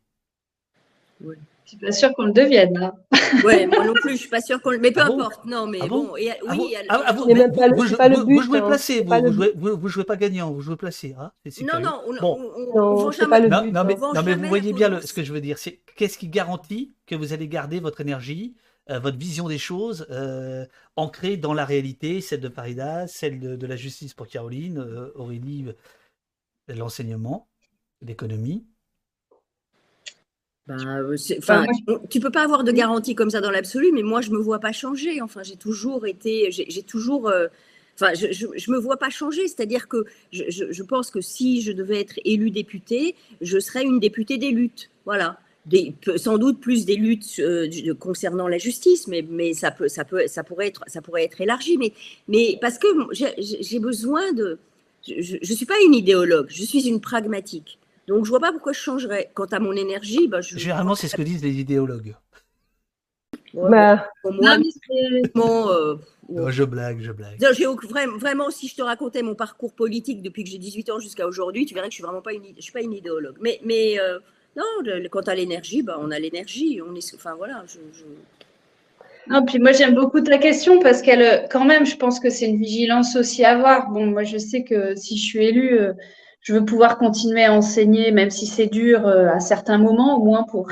[1.21, 1.35] oui.
[1.65, 2.75] Je suis pas sûr qu'on le devienne.
[2.77, 2.93] Hein.
[3.45, 4.79] Oui, moi non plus, je suis pas sûr qu'on le.
[4.79, 5.45] Mais peu ah importe.
[5.45, 6.17] Non, mais ah bon.
[6.17, 8.67] Et, oui, ah vous, même pas, vous, pas le but, vous jouez hein.
[8.67, 11.15] placé, vous, vous, jouez, vous, jouez, pas gagnant, vous jouez placé.
[11.19, 11.31] Hein
[11.61, 12.51] non, non, on, bon.
[12.73, 13.47] on, on, on jamais.
[13.47, 15.59] Non, non, mais, non, mais vous voyez bien le, ce que je veux dire.
[15.59, 18.55] C'est qu'est-ce qui garantit que vous allez garder votre énergie,
[18.89, 20.65] euh, votre vision des choses euh,
[20.95, 25.11] ancrée dans la réalité, celle de Farida, celle de, de la justice pour Caroline, euh,
[25.13, 25.67] Aurélie,
[26.67, 27.47] l'enseignement,
[28.01, 28.65] l'économie?
[30.69, 31.65] Ben, euh, enfin,
[32.11, 34.59] tu peux pas avoir de garantie comme ça dans l'absolu, mais moi je me vois
[34.59, 35.19] pas changer.
[35.19, 37.47] Enfin, j'ai toujours été, j'ai toujours, euh,
[37.95, 39.47] enfin, je, je, me vois pas changer.
[39.47, 43.99] C'est-à-dire que je, je, pense que si je devais être élue députée, je serais une
[43.99, 44.91] députée des luttes.
[45.05, 45.39] Voilà.
[45.65, 47.67] Des, sans doute plus des luttes euh,
[47.99, 51.41] concernant la justice, mais, mais ça, peut, ça, peut, ça, pourrait être, ça pourrait être
[51.41, 51.79] élargi.
[51.79, 51.93] Mais,
[52.27, 54.59] mais parce que j'ai besoin de.
[55.07, 57.79] Je ne suis pas une idéologue, je suis une pragmatique.
[58.09, 59.29] Donc, je vois pas pourquoi je changerais.
[59.35, 60.57] Quant à mon énergie, bah, je...
[60.57, 62.15] généralement, c'est ce que disent les idéologues.
[63.53, 64.07] bah...
[64.25, 64.57] moi,
[65.71, 67.39] euh, je blague, je blague.
[68.19, 71.67] vraiment, si je te racontais mon parcours politique depuis que j'ai 18 ans jusqu'à aujourd'hui,
[71.67, 73.37] tu verrais que je suis vraiment pas une, je suis pas une idéologue.
[73.41, 74.17] Mais, mais euh,
[74.57, 74.63] non,
[75.11, 76.81] quant à l'énergie, bah, on a l'énergie.
[76.81, 77.63] On est, enfin voilà.
[77.67, 77.77] Je,
[79.27, 82.47] Non, puis moi j'aime beaucoup ta question parce qu'elle, quand même, je pense que c'est
[82.47, 83.91] une vigilance aussi à avoir.
[83.91, 85.93] Bon, moi je sais que si je suis élue, euh,
[86.41, 90.23] je veux pouvoir continuer à enseigner, même si c'est dur euh, à certains moments, au
[90.23, 90.69] moins pour,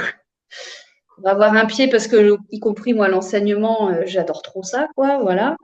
[1.26, 5.57] avoir un pied, parce que, y compris moi, l'enseignement, euh, j'adore trop ça, quoi, voilà.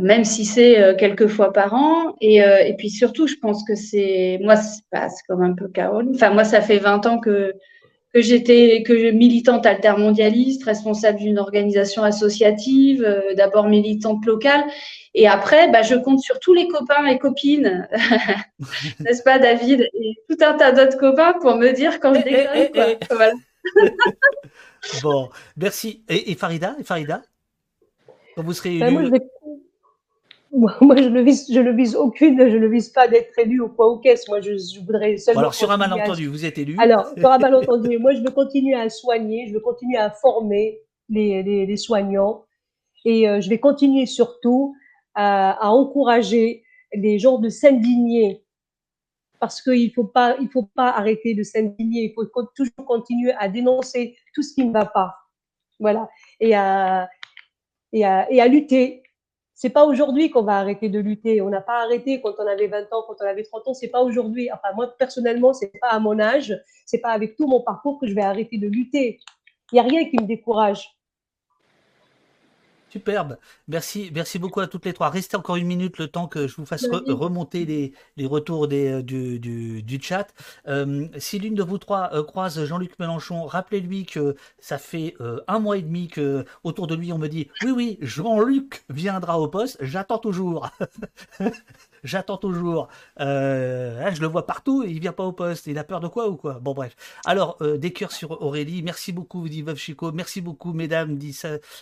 [0.00, 2.16] Même si c'est euh, quelques fois par an.
[2.20, 2.42] Et,
[2.76, 6.12] puis surtout, je pense que c'est, moi, c'est comme un peu Caroline.
[6.16, 7.54] Enfin, moi, ça fait 20 ans que,
[8.12, 13.06] que j'étais militante altermondialiste, responsable d'une organisation associative,
[13.36, 14.64] d'abord militante locale.
[15.14, 17.88] Et après, bah, je compte sur tous les copains et copines,
[19.00, 22.46] n'est-ce pas, David, et tout un tas d'autres copains pour me dire quand je eh,
[22.54, 23.38] eh, déconne.
[23.78, 26.04] Eh, bon, merci.
[26.08, 27.22] Et, Farida, et Farida
[28.34, 29.10] Quand vous serez ben,
[30.80, 33.68] moi, je ne vise, je ne vise aucune, je ne vise pas d'être élu au
[33.68, 34.28] quoi au caisse.
[34.28, 35.40] Moi, je, voudrais seulement.
[35.40, 36.76] alors, sur un malentendu, vous êtes élu.
[36.78, 40.78] Alors, sur un malentendu, moi, je veux continuer à soigner, je veux continuer à former
[41.08, 42.44] les, les, soignants
[43.04, 44.74] et euh, je vais continuer surtout
[45.14, 48.44] à, encourager les gens de s'indigner
[49.40, 52.04] parce qu'il faut pas, il faut pas arrêter de s'indigner.
[52.04, 55.14] Il faut toujours continuer à dénoncer tout ce qui ne va pas.
[55.78, 56.08] Voilà.
[56.40, 57.08] Et à,
[57.92, 59.02] et à, et à lutter.
[59.52, 61.40] C'est pas aujourd'hui qu'on va arrêter de lutter.
[61.42, 63.74] On n'a pas arrêté quand on avait 20 ans, quand on avait 30 ans.
[63.74, 64.50] C'est pas aujourd'hui.
[64.50, 66.58] Enfin, moi, personnellement, c'est pas à mon âge.
[66.86, 69.20] C'est pas avec tout mon parcours que je vais arrêter de lutter.
[69.72, 70.88] Il n'y a rien qui me décourage.
[72.94, 73.38] Superbe.
[73.66, 75.10] Merci, merci beaucoup à toutes les trois.
[75.10, 78.86] Restez encore une minute le temps que je vous fasse remonter les, les retours des,
[78.86, 80.28] euh, du, du, du, chat.
[80.68, 85.16] Euh, si l'une de vous trois euh, croise Jean-Luc Mélenchon, rappelez-lui que ça fait
[85.48, 89.40] un mois et demi que autour de lui on me dit oui oui Jean-Luc viendra
[89.40, 89.76] au poste.
[89.80, 90.70] J'attends toujours.
[92.04, 92.88] J'attends toujours.
[93.20, 95.66] Euh, je le vois partout et il vient pas au poste.
[95.66, 96.60] Il a peur de quoi ou quoi?
[96.60, 96.94] Bon bref.
[97.24, 98.82] Alors euh, des cœurs sur Aurélie.
[98.82, 100.12] Merci beaucoup, dit Veuve Chico.
[100.12, 101.36] Merci beaucoup, mesdames, dit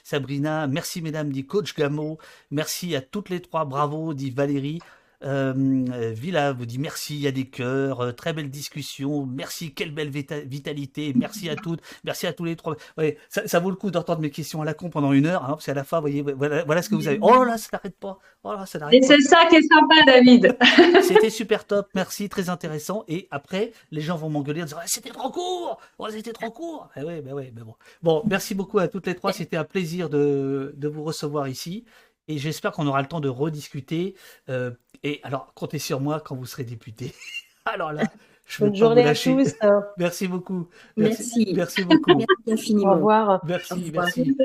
[0.05, 0.67] Sabrina.
[0.69, 2.19] Merci, mesdames, dit Coach Gameau.
[2.51, 3.65] Merci à toutes les trois.
[3.65, 4.81] Bravo, dit Valérie.
[5.25, 9.73] Euh, Villa vous dit merci, il y a des cœurs, euh, très belle discussion, merci,
[9.73, 12.77] quelle belle vitalité, merci à toutes, merci à tous les trois.
[12.99, 15.45] Ouais, ça, ça vaut le coup d'entendre mes questions à la con pendant une heure,
[15.45, 17.19] hein, parce qu'à la fin, vous voyez, voilà, voilà ce que vous avez.
[17.21, 18.19] Oh là, ça n'arrête pas.
[18.43, 20.57] Oh là, ça n'arrête Et c'est ça qui est sympa, David.
[21.03, 23.05] c'était super top, merci, très intéressant.
[23.09, 26.89] Et après, les gens vont m'engueuler en disant c'était trop court, oh, c'était trop court.
[26.97, 27.75] Eh ouais, ben ouais, mais bon.
[28.03, 31.85] Bon, merci beaucoup à toutes les trois, c'était un plaisir de, de vous recevoir ici
[32.29, 34.15] et j'espère qu'on aura le temps de rediscuter.
[34.49, 34.71] Euh,
[35.03, 37.13] et alors, comptez sur moi quand vous serez député.
[37.65, 38.05] alors là,
[38.47, 39.55] je Bonne journée à tous.
[39.99, 40.69] Merci beaucoup.
[40.97, 41.53] Merci.
[41.55, 42.17] Merci, beaucoup.
[42.17, 42.93] Merci infiniment.
[42.93, 43.41] Au revoir.
[43.45, 44.37] Merci, merci.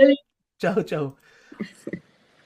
[0.60, 1.16] Ciao, ciao.